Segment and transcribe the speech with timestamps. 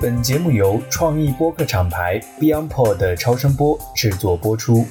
[0.00, 4.84] 本节目由创意播客厂牌 BeyondPod 的超声波制作播出。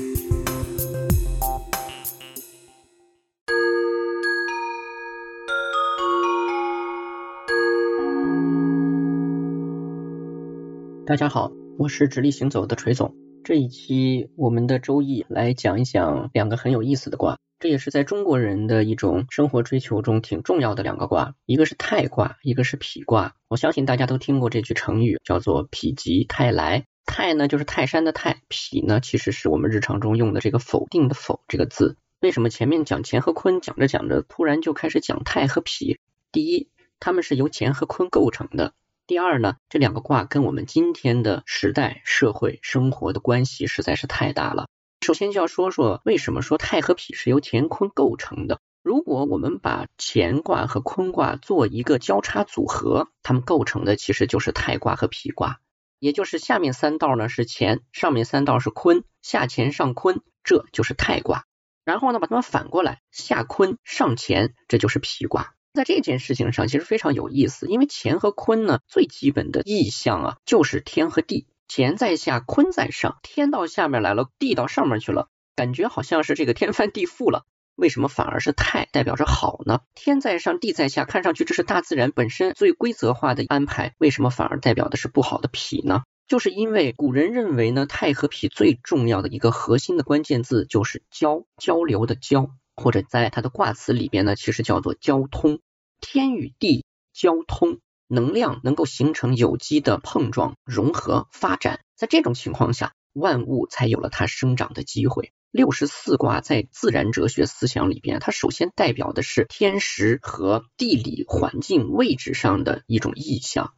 [11.05, 13.13] 大家好，我是直立行走的锤总。
[13.43, 23.33] 这一期我们的周易来讲一讲两个很有意思的卦，这也是在中国人的一种生活追求中挺重要的两个卦，一个是泰卦，一个是否卦。
[23.47, 26.85] 我相信大家都听过这句成语，叫做否极泰来。
[27.07, 31.97] 泰呢就是泰山的泰，否呢其实是我们日常中用的这个否定的否这个字。
[32.19, 35.97] 为什么前面讲乾和坤，讲着讲着突然就开始讲泰和否？
[36.31, 38.73] 第一，他们是由乾和坤构成的。
[39.07, 44.67] 第二呢，这两个卦跟我们今天的时代、社会、生活的关系实在是太大了。
[45.05, 48.59] 首先就要说说为什么说太和脾是由乾坤构成的。
[48.81, 55.59] 如果我们把乾卦和坤卦做一个交叉组合，它们构成的其实就是太卦和脾卦，
[55.99, 61.45] 也就是下面三道呢是乾，上面三道是坤，下乾上坤，这就是太卦。
[61.83, 65.53] 然后呢，把它们反过来，下坤上乾，这就是脾卦。
[65.75, 77.45] 在这件事情上，其实非常有意思，因为乾和坤呢，最基本的意象啊，就是天和地，乾在下，坤在上，天到下面来了，地到上面去了，感觉好像是这个天翻地覆了。
[77.75, 79.81] 为什么反而是泰代表着好呢？
[79.93, 86.03] 天在上，地在下，看上去这是大自然本身最规则化的安排，为什么反而代表的是不好的脾呢？
[86.27, 92.49] 就是因为古人认为呢，泰和脾最重要的一个核心的关键字就是交，交流的交。
[92.77, 95.61] 或者在它的卦辞里边呢，其实叫做交通，
[96.01, 105.31] 天与地交通，能量能够形成有机的碰撞、融合、发展，在这种情况下，万物才有了它生长的机会。
[105.51, 113.73] 六十四卦在自然哲学思想里边，它首先代表的是天时和地理环境位置上的一种意象。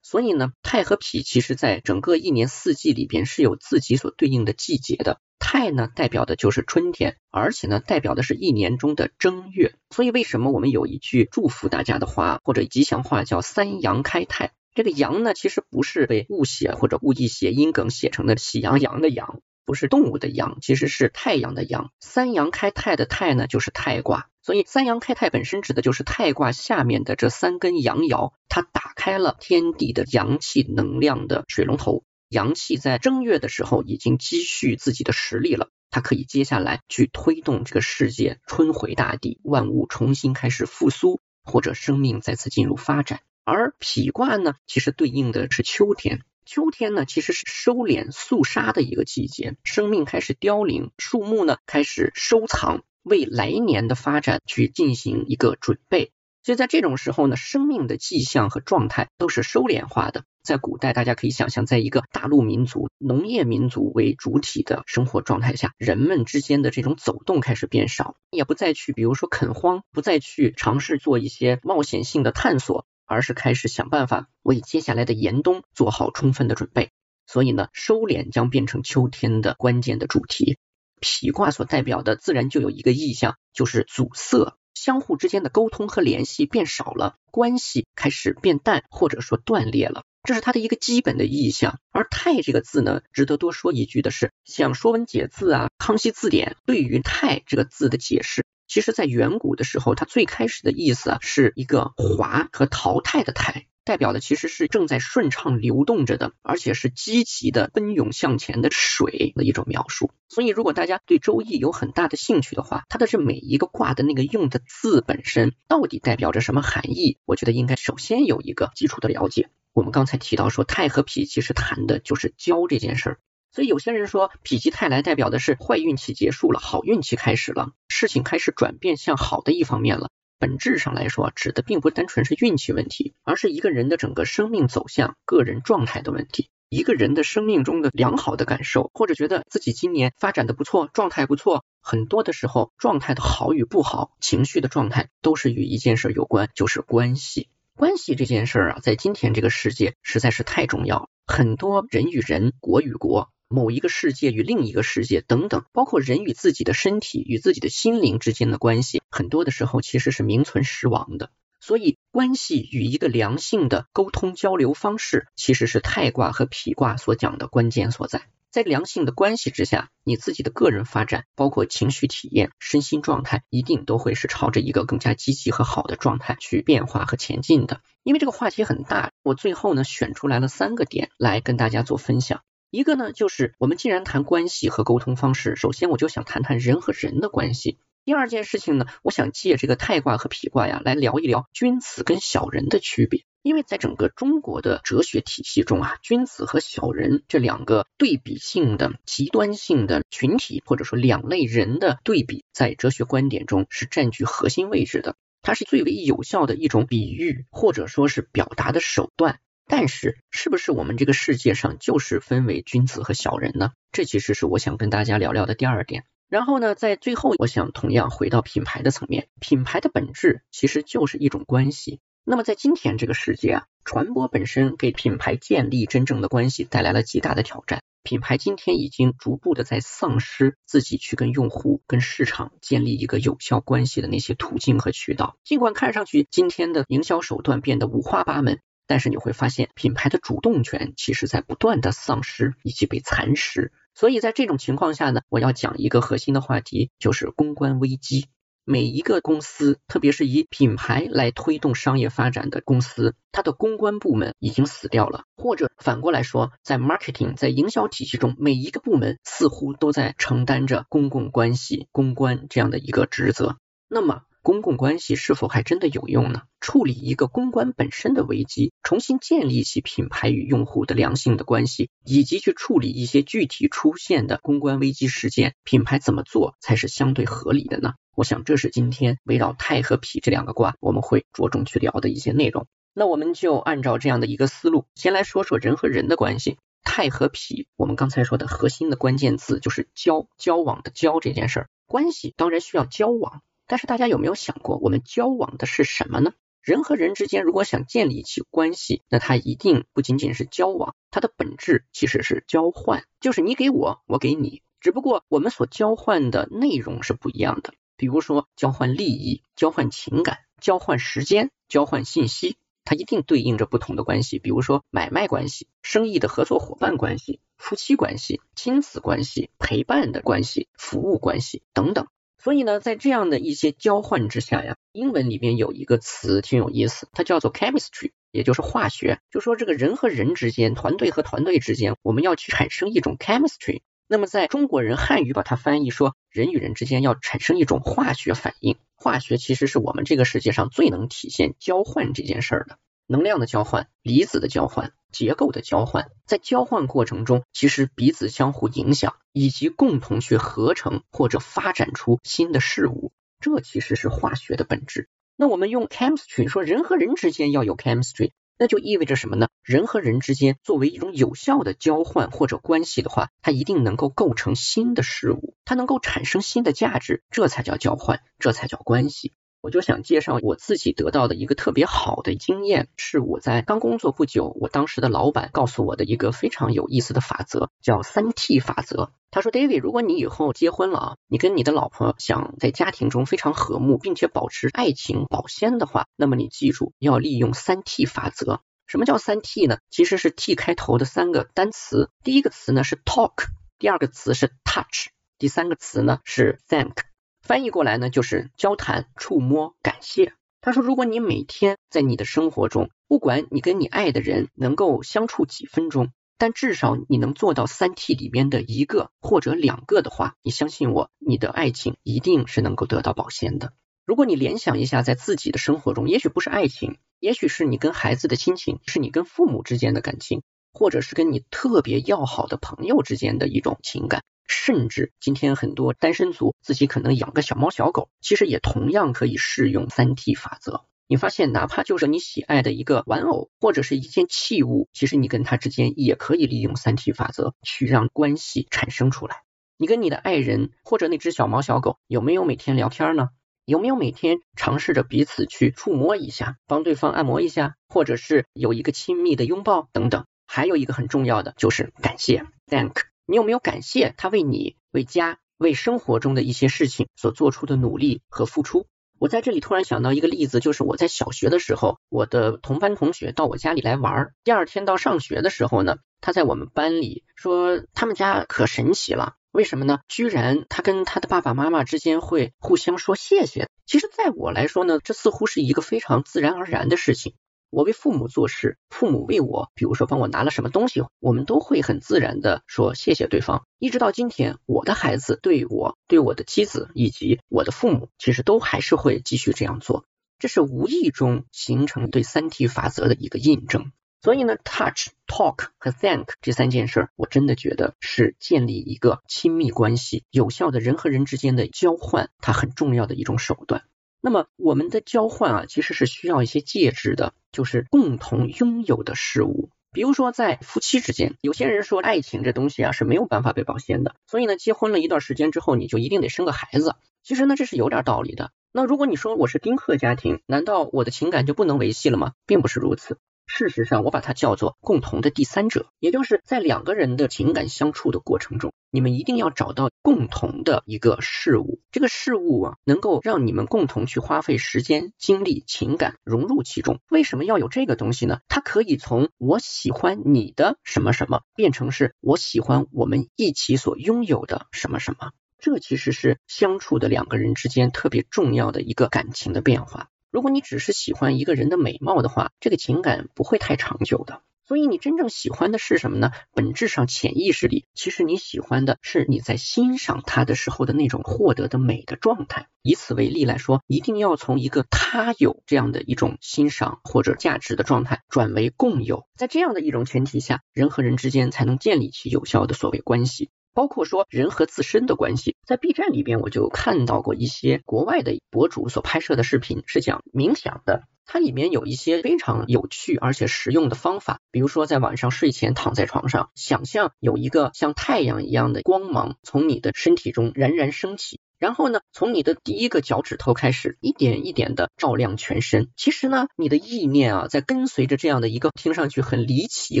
[0.10, 5.20] 所以呢，太和脾其实在整个一年四季里边是有自己所对应的季节的。
[5.38, 9.72] 太呢，代表的就是春天，而且呢，代表的是一年中的正月。
[9.90, 14.50] 所以为什么我们有一句祝福大家的话或者吉祥话叫“三阳开泰”？
[14.74, 19.40] 这个阳呢，其实不是被误写或者误译谐音梗写成的喜羊羊的羊，
[19.70, 21.92] 不是动物的阳，其实是太阳的阳。
[22.00, 24.28] 三阳开泰的泰呢，就是泰卦。
[24.42, 32.02] 所以三阳开泰本身指的就是泰卦下面的这三根阳爻，它打开了天地的阳气能量的水龙头。
[32.28, 43.20] 阳气在正月的时候已经积蓄自己的实力了，它可以接下来去推动这个世界春回大地，万物重新开始复苏，或者生命再次进入发展。
[43.44, 56.10] 而脾卦呢，其实对应的是秋天，秋天呢其实是收敛肃杀的一个季节，生命开始凋零，树木呢开始收藏，为来年的发展去进行一个准备。
[56.42, 60.24] 所以在这种时候呢，生命的迹象和状态都是收敛化的。
[60.42, 76.92] 在古代，大家可以想象，在一个大陆民族、农业民族为主体的生活状态下，人们之间的这种走动开始变少，也不再去，比如说垦荒，不再去尝试做一些冒险性的探索，而是开始想办法为接下来的严冬做好充分的准备。
[77.26, 80.58] 所以呢，收敛将变成秋天的关键的主题。
[81.00, 84.56] 脾卦所代表的自然就有一个意象，就是阻塞。
[84.74, 91.78] 相互之间的沟通和联系变少了，关系开始变淡，或者说断裂了，这是它的一个基本的意象。
[91.90, 103.66] 而“泰”这个字呢，值得多说一句的是，像《说文解字》啊、《康熙字典》对于“泰”这个字的解释，其实在远古的时候，它最开始的意思啊，是一个华和淘汰的“汰”。
[103.84, 110.10] 代表的其实是正在顺畅流动着的，而且是积极的奔涌向前的水的一种描述。
[110.28, 117.18] 所以，如果大家对《周易》有很大的兴趣的话，它的这每一个卦的那个用的字本身到底代表着什么含义？
[117.24, 119.48] 我觉得应该首先有一个基础的了解。
[119.72, 123.20] 我们刚才提到说，太和脾其实谈的就是交这件事儿。
[123.52, 130.10] 所以有些人说，否极泰来代表的是坏运气结束了，好运气开始了，事情开始转变向好的一方面了。
[130.40, 136.48] 本质上来说，指的并不单纯是运气问题，而是一个人的整个生命走向、个人状态的问题。
[136.70, 147.50] 一个人的生命中的良好的感受，或者觉得自己今年发展的不错、状态不错，很多的时候，状态的好与不好、情绪的状态，都是与一件事有关，就是关系。
[147.76, 153.30] 关系这件事儿啊，在今天这个世界实在是太重要了，很多人与人、国与国。
[153.52, 161.32] 某一个世界与另一个世界等等，包括人与自己的身体与自己的心灵之间的关系，很多的时候其实是名存实亡的。
[161.58, 168.22] 所以，关系与一个良性的沟通交流方式，其实是太卦和脾卦所讲的关键所在。
[168.50, 177.80] 在良性的关系之下，你自己的个人发展，包括情绪体验、身心状态，一定都会是朝着一个更加积极和好的状态去变化和前进的。
[178.04, 182.42] 因为这个话题很大，我最后呢选出来了三个点来跟大家做分享。
[182.70, 187.78] 一个呢就是我们既然谈关系和沟通方式，首先我就想谈谈人和人的关系。
[188.04, 193.24] 第二件事情呢，我想借这个太卦和否卦呀来聊一聊君子跟小人的区别。
[193.42, 205.16] 因为在整个中国的哲学体系中啊，君子和小人这两个对比性的、极端性的群体，或者说两类人的对比，在哲学观点中是占据核心位置的。
[205.42, 209.40] 它是最为有效的一种比喻，或者说是表达的手段。
[209.70, 213.70] 但是，是不是我们这个世界上就是分为君子和小人呢？
[213.92, 216.02] 这其实是我想跟大家聊聊的第二点。
[216.28, 222.00] 然后呢，在最后，我想同样回到品牌的层面，品牌的本质其实就是一种关系。
[222.24, 227.80] 那么在今天这个世界啊，传播本身给品牌建立真正的关系带来了极大的挑战。
[228.02, 235.36] 品牌今天已经逐步的在丧失自己去跟用户、跟市场建立一个有效关系的那些途径和渠道。
[235.44, 238.60] 尽管看上去今天的营销手段变得五花八门，
[238.90, 243.70] 但是你会发现品牌的主动权其实在不断的丧失以及被蚕食。
[243.94, 248.26] 所以在这种情况下呢，我要讲一个核心的话题，就是公关危机。
[248.64, 263.56] 每一个公司，特别是以品牌来推动商业发展的公司，它的公关部门已经死掉了，或者反过来说，在 marketing 在营销体系中，每一个部门似乎都在承担着公共关系、公关这样的一个职责。
[263.88, 266.42] 那么，公共关系是否还真的有用呢？
[266.60, 277.94] 处理一个公关本身的危机，重新建立起品牌与用户的良性的关系，以及去处理一些具体出现的公关危机事件，品牌怎么做才是相对合理的呢？
[278.14, 282.66] 我想这是今天围绕太和脾这两个卦，我们会着重去聊的一些内容。
[282.94, 286.56] 那我们就按照这样的一个思路，先来说说人和人的关系。
[286.82, 291.68] 太和脾，我们刚才说的核心的关键字就是交，交往的交这件事儿。
[291.86, 293.42] 关系当然需要交往。
[293.70, 296.32] 但是大家有没有想过，我们交往的是什么呢？
[296.60, 307.72] 人和人之间如果想建立起关系，那它一定不仅仅是交往，它的本质其实是交换，就是你给我，我给你，只不过我们所交换的内容是不一样的。
[307.96, 322.08] 比如说交换利益、交换情感、交换时间、交换信息，它一定对应着不同的关系，比如说买卖关系、生意的合作伙伴关系、夫妻关系、亲子关系、陪伴的关系、服务关系等等。
[322.42, 329.18] 所以呢，在这样的一些交换之下呀，英文里面有一个词挺有意思，它叫做 chemistry，也就是化学。
[329.30, 333.82] 就说这个人和人之间，团队和团队之间，我们要去产生一种 chemistry。
[334.08, 338.78] 那么在中国人汉语把它翻译说，人与人之间要产生一种化学反应。
[338.96, 342.78] 化学其实是我们这个世界上最能体现交换这件事儿的。
[343.10, 353.10] 能量的交换、离子的交换、结构的交换，在交换过程中，其实彼此相互影响，以及共同去合成或者发展出新的事物，
[353.40, 355.08] 这其实是化学的本质。
[355.34, 359.48] 那我们用 chemistry 说人和人之间要有 chemistry，那就意味着什么呢？
[359.64, 369.32] 人和人之间作为一种有效的交换或者关系的话，它一定能够构成新的事物，它能够产生新的价值，这才叫交换，这才叫关系。
[369.62, 379.12] 我就想介绍我自己得到的一个特别好的经验，是我在刚工作不久，我当时的老板告诉我的一个非常有意思的法则，叫三 T 法则。
[379.30, 388.62] 他说，David，如果你以后结婚了啊，你跟你的老婆想在家庭中非常和睦，并且保持爱情保鲜的话，那么你记住要利用三 T 法则。
[388.86, 389.78] 什么叫三 T 呢？
[389.88, 393.44] 其实是 T 开头的三个单词，第一个词呢是 talk，
[393.78, 397.09] 第二个词是 touch，第三个词呢是 thank。
[397.40, 400.34] 翻译过来呢，就是交谈、触摸、感谢。
[400.60, 413.72] 他说，如果你每天在你的生活中，不管你跟你爱的人能够相处几分钟，但至少你能做到三 T 里面的一个或者两个的话，你相信我，你的爱情一定是能够得到保鲜的。
[414.04, 420.42] 如果你联想一下，在自己的生活中，也许不是爱情，也许是你跟孩子的亲情，是你跟父母之间的感情，
[420.72, 424.22] 或者是跟你特别要好的朋友之间的一种情感。
[424.50, 430.84] 甚至今天很多单身族自己可能养个小猫小狗，其实也同样可以适用三 T 法则。
[431.06, 439.42] 你发现，哪怕就是你喜爱的一个玩偶或者是一件器物，其实你跟它之间也可以利用三 T 法则去让关系产生出来。
[439.78, 443.28] 你跟你的爱人或者那只小猫小狗有没有每天聊天呢？
[443.64, 450.26] 有没有每天尝试着彼此去触摸一下，帮对方按摩一下，或者是有一个亲密的拥抱等等？
[450.48, 453.02] 还有一个很重要的就是感谢，Thank。
[453.30, 458.88] 你有没有感谢他为你、为家、为生活中的一些事情所做出的努力和付出？
[459.20, 470.00] 我在这里突然想到一个例子，就是我在小学的时候，我的同班同学到我家里来玩儿，第二天到上学的时候呢，他在我们班里说他们家可神奇了，为什么呢？
[470.08, 473.68] 居然他跟他的爸爸妈妈之间会互相说谢谢。
[473.86, 477.34] 其实，在我来说呢，这似乎是一个非常自然而然的事情。
[477.70, 483.64] 我为父母做事，父母为我，比如说帮我拿了什么东西，我们都会很自然的说谢谢对方。
[483.78, 490.04] 一直到今天，我的孩子对我、对我的妻子以及我的父母，其实都还是会继续这样做。
[490.38, 493.92] 这是无意中形成对三 T 法则的一个印证。
[494.22, 503.84] 所以呢，touch、talk 和 thank 这三件事，我真的觉得是建立一个亲密关系、有效的人和人之间的交换，它很重要的一种手段。
[504.20, 509.70] 那么我们的交换啊，其实是需要一些介质的，就是共同拥有的事物。
[509.92, 516.94] 比如说在夫妻之间，有些人说爱情这东西啊是没有办法被保鲜的，所以呢，结婚了一段时间之后，你就一定得生个孩子。
[517.24, 518.52] 其实呢，这是有点道理的。
[518.72, 522.34] 那如果你说我是丁克家庭，难道我的情感就不能维系了吗？
[522.46, 523.18] 并不是如此。
[523.52, 537.00] 事实上，我把它叫做共同的第三者，也就是在两个人的情感相处的过程中，你们一定要找到共同的一个事物，这个事物啊，能够让你们共同去花费时间、精力、情感融入其中。
[537.10, 538.38] 为什么要有这个东西呢？
[538.48, 545.32] 它可以从我喜欢你的什么什么，变成是我喜欢我们一起所拥有的什么什么。
[545.58, 550.08] 这其实是相处的两个人之间特别重要的一个感情的变化。
[550.30, 554.42] 如果你只是喜欢一个人的美貌的话，这个情感不会太长久的。
[554.66, 556.30] 所以你真正喜欢的是什么呢？
[556.54, 562.68] 本质上潜意识里，其实你喜欢的是你在欣赏他的时候的那种获得的美的状态。
[562.80, 569.26] 以此为例来说，一定要从一个他有这样的一种欣赏或者价值的状态，转为共有。
[569.36, 573.50] 在这样的一种前提下，人和人之间才能建立起有效的所谓关系。
[573.72, 581.04] 包括说人和自身的关系，在 B 站里边我就看到过一些国外的博主所拍摄的视频，是讲冥想的。
[581.26, 591.38] 它里面有一些非常有趣而且实用的方法，比如说在晚上睡前躺在床上，想象有一个像太阳一样的光芒从你的身体中冉冉升起。
[591.60, 595.90] 然后呢，从你的第一个脚趾头开始，一点一点的照亮全身。
[595.94, 600.00] 其实呢，你的意念啊，在跟随着这样的一个听上去很离奇、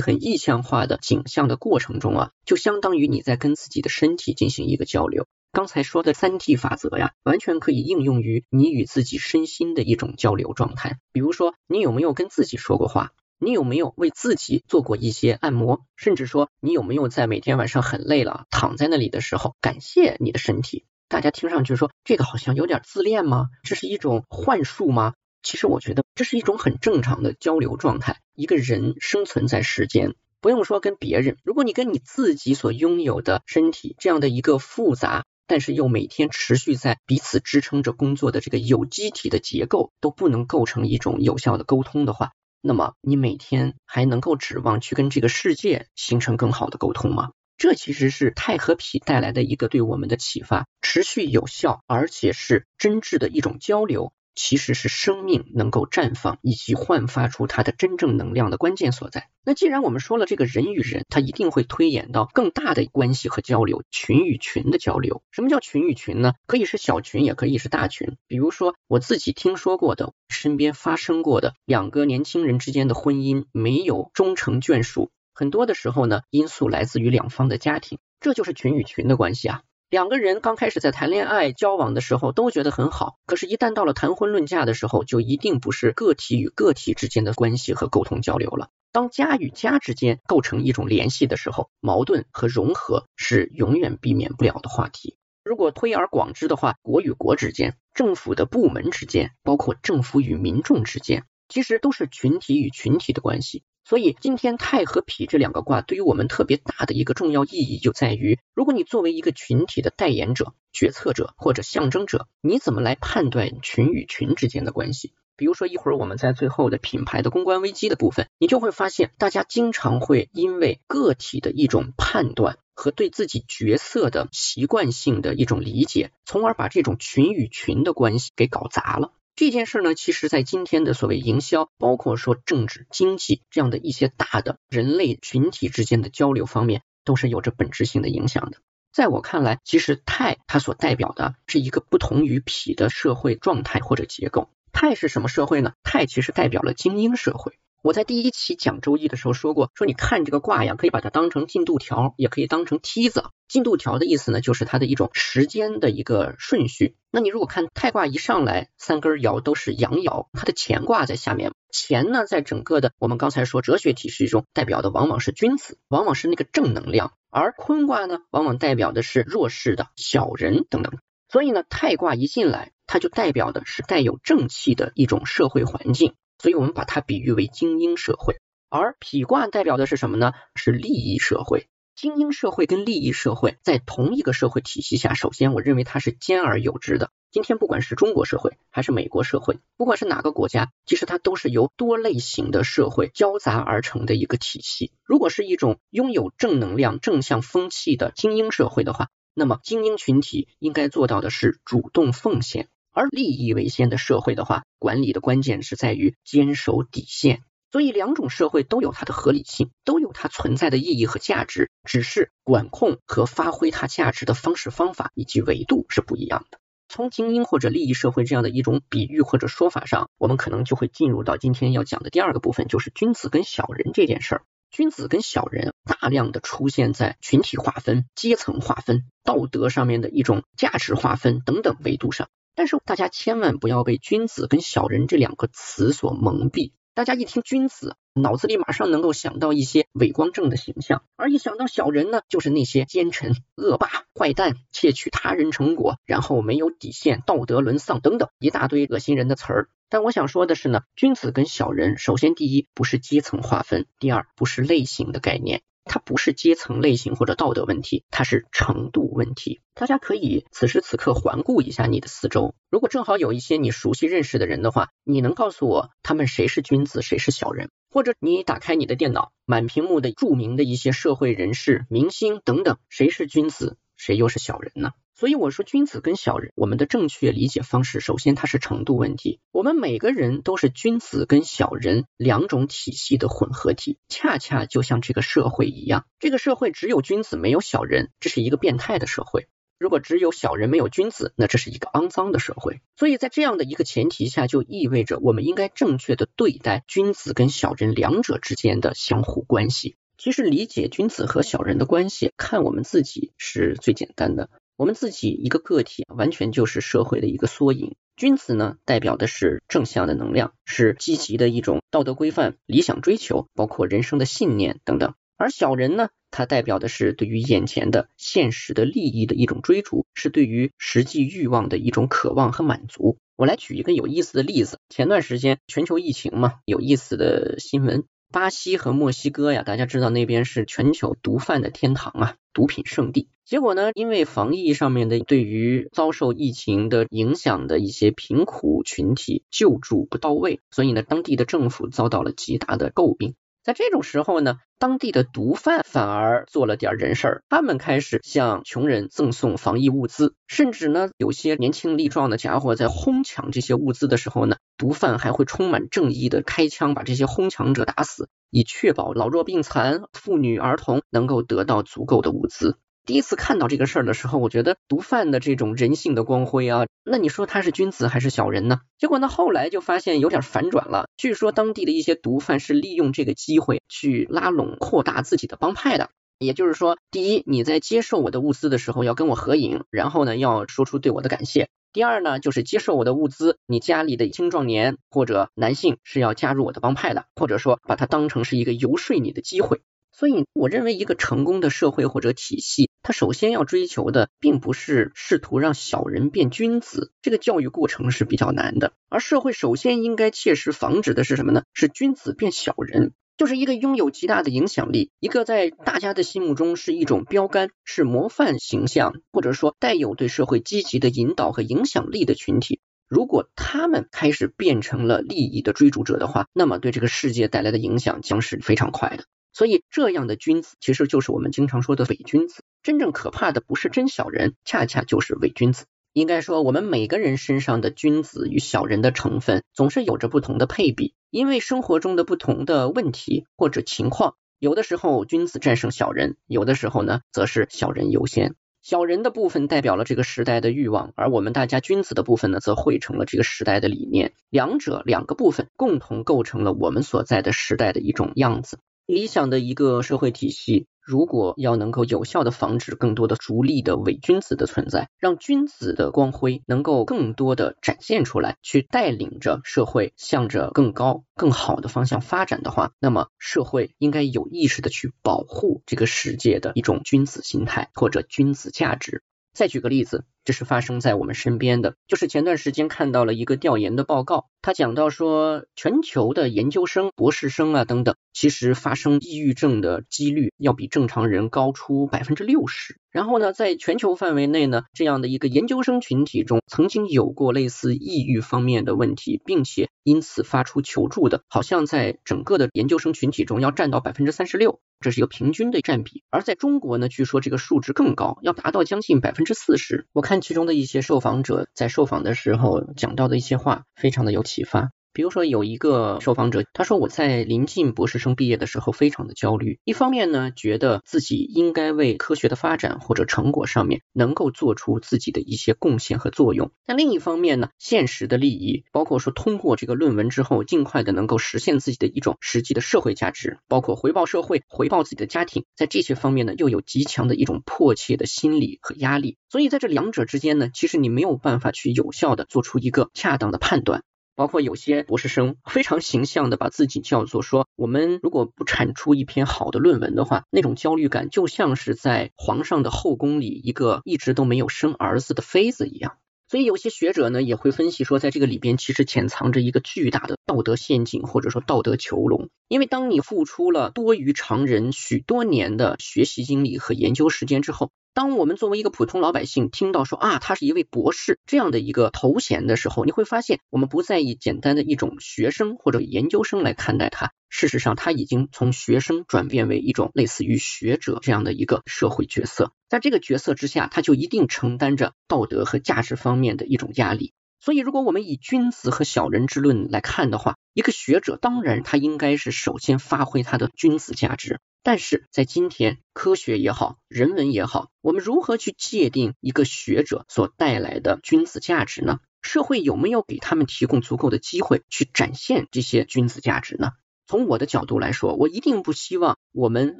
[0.00, 5.26] 很意象化的景象的过程中啊，就相当于你在跟自己的身体进行一个交流。
[5.52, 10.98] 刚才说的三 T 法则呀，完全可以应用于你与自己身心的一种交流状态。
[11.12, 13.12] 比如说，你有没有跟自己说过话？
[13.38, 15.80] 你有没有为自己做过一些按摩？
[15.96, 20.84] 甚至说，你有没有在每天晚上很累了，躺在那里的时候，感谢你的身体？
[21.10, 23.48] 大家听上去说这个好像有点自恋吗？
[23.64, 25.14] 这是一种幻术吗？
[25.42, 28.20] 其实我觉得这是一种很正常的交流状态。
[28.36, 47.32] 一个人生存在世间，不用说跟别人，如果你跟你自己所拥有的身体这样的一个复杂，但是又每天持续在彼此支撑着工作的这个有机体的结构都不能构成一种有效的沟通的话，那么你每天还能够指望去跟这个世界形成更好的沟通吗？
[47.60, 59.28] 这其实是太和脾带来的一个对我们的启发，持续有效，而且是真挚的一种交流，其实是生命能够绽放以及焕发出它的真正能量的关键所在。
[59.44, 65.22] 那既然我们说了这个人与人，它一定会推演到更大的关系和交流，群与群的交流。
[65.30, 66.32] 什么叫群与群呢？
[66.46, 68.16] 可以是小群，也可以是大群。
[68.26, 75.10] 比如说我自己听说过的，身边发生过的两个年轻人之间的婚姻没有终成眷属。
[75.40, 79.62] 很多的时候呢，因素来自于两方的家庭，这就是群与群的关系啊。
[79.88, 88.68] 两个人刚开始在谈恋爱、交往的时候都觉得很好，可是，一旦到了谈婚论嫁的时候，就一定不是个体与个体之间的关系和沟通交流了。
[88.92, 95.16] 当家与家之间构成一种联系的时候，矛盾和融合是永远避免不了的话题。
[95.42, 103.62] 如果推而广之的话，国与国之间、政府的部门之间，包括政府与民众之间，其实都是群体与群体的关系。
[103.84, 115.12] 所以今天太和脾这两个卦对于我们特别大的一个重要意义就在于，如果你作为一个群体的代言者、决策者或者象征者，你怎么来判断群与群之间的关系？
[115.36, 129.12] 比如说一会儿我们在最后的品牌的公关危机的部分，你就会发现，大家经常会因为个体的一种判断和对自己角色的习惯性的一种理解，从而把这种群与群的关系给搞砸了。
[129.36, 138.58] 这件事呢，其实在今天的所谓营销，包括说政治、经济这样的一些大的人类群体之间的交流方面，都是有着本质性的影响的。
[138.92, 144.50] 在我看来，其实太它所代表的是一个不同于痞的社会状态或者结构。
[144.72, 145.72] 太是什么社会呢？
[145.82, 147.58] 太其实代表了精英社会。
[147.82, 153.24] 我在第一期讲周易的时候说过，说你看这个卦呀，可以把它当成进度条，也可以当成梯子。
[153.48, 156.94] 进度条的意思呢，就是它的一种时间的一个顺序。
[157.10, 161.52] 那你如果看太卦一上来，三根爻都是阳爻，它的乾卦在下面。
[161.72, 170.98] 乾呢，在整个的我们刚才说哲学体系中，代表的往往是君子，往往是那个正能量；而坤卦呢，往往代表的是弱势的小人等等。
[171.30, 176.12] 所以呢，太卦一进来，它就代表的是带有正气的一种社会环境。
[176.40, 178.36] 所以我们把它比喻为精英社会，
[178.70, 180.32] 而否卦代表的是什么呢？
[180.54, 181.68] 是利益社会。
[181.94, 187.10] 精英社会跟利益社会在同一个社会体系下，首先我认为它是兼而有之的。
[187.30, 194.92] 今天不管是中国社会还是美国社会，不管是哪个国家，其实它都是由多类型的社会交杂而成的一个体系。
[195.04, 202.70] 如果是一种拥有正能量、正向风气的精英社会的话，那么精英群体应该做到的是主动奉献。
[202.92, 207.42] 而利益为先的社会的话，管理的关键是在于坚守底线。
[207.72, 216.58] 所以两种社会都有它的合理性，都有它存在的意义和价值，只是管控和发挥它价值的方式方法以及维度是不一样的。
[216.88, 224.42] 从精英或者利益社会这样的一种比喻或者说法上，我们可能就会进入到今天要讲的第二个部分，就是君子跟小人这件事儿。
[224.72, 232.28] 君子跟小人大量的出现在群体划分、阶层划分、道德上面的一种价值划分等等维度上。
[232.54, 236.72] 但是大家千万不要被君子跟小人这两个词所蒙蔽。
[236.92, 249.68] 大家一听君子，脑子里马上能够想到一些伟光正的形象，而一想到小人呢，就是那些奸臣、恶霸、坏蛋、窃取他人成果，然后没有底线、道德沦丧等等一大堆恶心人的词儿。
[249.88, 255.62] 但我想说的是呢，君子跟小人，首先第一不是阶层划分，第二不是类型的概念。
[255.84, 259.60] 它不是阶层类型或者道德问题，它是程度问题。
[259.74, 267.70] 大家可以此时此刻环顾一下你的四周，如果正好有一些你熟悉认识的人的话，你能告诉我他们谁是君子，谁是小人？
[267.90, 274.92] 或者你打开你的电脑，满屏幕的著名的一些社会人士、明星等等，谁是君子，谁又是小人呢？
[275.20, 279.38] 所以我说，君子跟小人，我们的正确理解方式，首先它是程度问题。
[279.52, 289.42] 我们每个人都是君子跟小人两种体系的混合体，恰恰就像这个社会一样，这个社会只有君子没有小人，这是一个变态的社会；
[289.78, 292.80] 如果只有小人没有君子，那这是一个肮脏的社会。
[292.96, 299.96] 所以在这样的一个前提下，就意味着我们应该正确的对待君子跟小人两者之间的相互关系。
[300.16, 304.48] 其实理解君子和小人的关系，看我们自己是最简单的。
[304.80, 307.96] 我们自己一个个体，完全就是社会的一个缩影。
[308.16, 315.12] 君子呢，代表的是正向的能量，是积极的一种道德规范、理想追求，包括人生的信念等等。
[315.36, 323.18] 而小人呢，它代表的是对于眼前的现实的利益的一种追逐，是对于实际欲望的一种渴望和满足。
[323.36, 328.04] 我来举一个有意思的例子，前段时间全球疫情嘛，有意思的新闻。
[328.32, 333.28] 巴西和墨西哥呀，大家知道那边是全球毒贩的天堂啊，毒品圣地。
[333.44, 343.34] 结果呢，因为防疫上面的对于遭受疫情的影响的一些贫苦群体救助不到位，所以呢，当地的政府遭到了极大的诟病。
[343.70, 362.76] 在这种时候呢，当地的毒贩反而做了点人事儿，他们开始向穷人赠送防疫物资，甚至呢，有些年轻力壮的家伙在哄抢这些物资的时候呢，毒贩还会充满正义的开枪把这些哄抢者打死，以确保老弱病残、妇女儿童能够得到足够的物资。
[363.06, 368.80] 第一次看到这个事儿的时候，我觉得毒贩的这种人性的光辉啊，那你说他是君子还是小人呢？
[368.98, 371.08] 结果呢，后来就发现有点反转了。
[371.16, 376.10] 据说当地的一些毒贩是利用这个机会去拉拢、扩大自己的帮派的。
[376.38, 381.68] 也就是说，第一，你在接受我的物资的时候要跟我合影，然后呢，要说出对我的感谢。
[381.92, 389.80] 第二呢，就是接受我的物资，你家里的青壮年或者男性是要加入我的帮派的，或者说把它当成是一个游说你的机会。
[390.12, 398.92] 所以，我认为一个成功的社会或者体系，他首先要追求的，并不是试图让小人变君子，这个教育过程是比较难的。
[399.08, 401.62] 而社会首先应该切实防止的是什么呢？
[401.72, 412.80] 是君子变小人，就是一个拥有极大的影响力，一个在大家的心目中是一种标杆、是模范形象，或者说带有对社会积极的引导和影响力的群体。
[413.08, 419.24] 如果他们开始变成了利益的追逐者的话，那么对这个世界带来的影响将是非常快的。
[419.52, 422.62] 所以，这样的君子其实就是我们经常说的伪君子。
[422.82, 425.84] 真正可怕的不是真小人，恰恰就是伪君子。
[426.12, 431.14] 应该说，我们每个人身上的君子与小人的成分，总是有着不同的配比。
[431.30, 438.56] 因为生活中的不同的问题或者情况，有的时候君子战胜小人，有的时候呢，则是小人优先。
[438.82, 444.32] 小人的部分代表了这个时代的欲望，而我们大家君子的部分呢，则汇成了这个时代的理念。
[444.48, 448.80] 两者两个部分共同构成了我们所在的时代的一种样子。
[449.10, 469.24] 理想的一个社会体系，如果要能够有效的防止更多的逐利的伪君子的存在，让君子的光辉能够更多的展现出来，去带领着社会向着更高、更好的方向发展的话，那么社会应该有意识的去保护这个世界的一种君子心态或者君子价值。
[469.52, 470.24] 再举个例子。
[470.44, 482.96] 这是发生在我们身边的，就是前段时间看到了一个调研的报告，他讲到说，全球的研究生、博士生啊等等，其实发生抑郁症的几率要比正常人高出百分之六十。
[483.10, 496.22] 然后呢，在全球范围内呢，这样的一个研究生群体中，曾经有过类似抑郁方面的问题，并且因此发出求助的，好像在整个的研究生群体中要占到百分之三十六，这是一个平均的占比。
[496.30, 500.06] 而在中国呢，据说这个数值更高，要达到将近百分之四十。
[500.12, 500.29] 我看。
[500.30, 504.92] 看其中的一些受访者在受访的时候讲到的一些话，非常的有启发。
[505.12, 534.02] 比如说有一个受访者，他说我在临近博士生毕业的时候非常的焦虑，一方面呢觉得自己应该为科学的发展或者成果上面能够做出自己的一些贡献和作用，但另一方面呢现实的利益，包括说通过这个论文之后尽快的能够实现自己的一种实际的社会价值，包括回报社会、回报自己的家庭，在这些方面呢又有极强的一种迫切的心理和压力，所以在这两者之间呢，其实你没有办法去有效的做出一个恰当的判断。
[534.40, 546.14] 包括有些博士生非常形象的把自己叫做说，我们如果不产出一篇好的论文的话，那种焦虑感就像是在皇上的后宫里一个一直都没有生儿子的妃子一样。
[546.48, 552.48] 所以有些学者呢也会分析说，在这个里边其实潜藏着一个巨大的道德陷阱，或者说道德囚笼。
[552.66, 577.32] 因为当你付出了多于常人许多年的学习经历和研究时间之后，当我们作为一个普通老百姓听到说啊，他是一位博士这样的一个头衔的时候，你会发现我们不在意简单的一种学生或者研究生来看待他，事实上他已经从学生转变为一种类似于学者这样的一个社会角色，在这个角色之下，他就一定承担着道德和价值方面的一种压力。
[577.60, 584.60] 所以，如果我们以君子和小人之论来看的话，一个学者当然他应该是首先发挥他的君子价值。
[584.82, 592.18] 但是在今天，科学也好，人文也好，我们如何去界定一个学者所带来的君子价值呢？
[592.40, 596.92] 社会有没有给他们提供足够的机会去展现这些君子价值呢？
[597.30, 599.98] 从我的角度来说，我一定不希望我们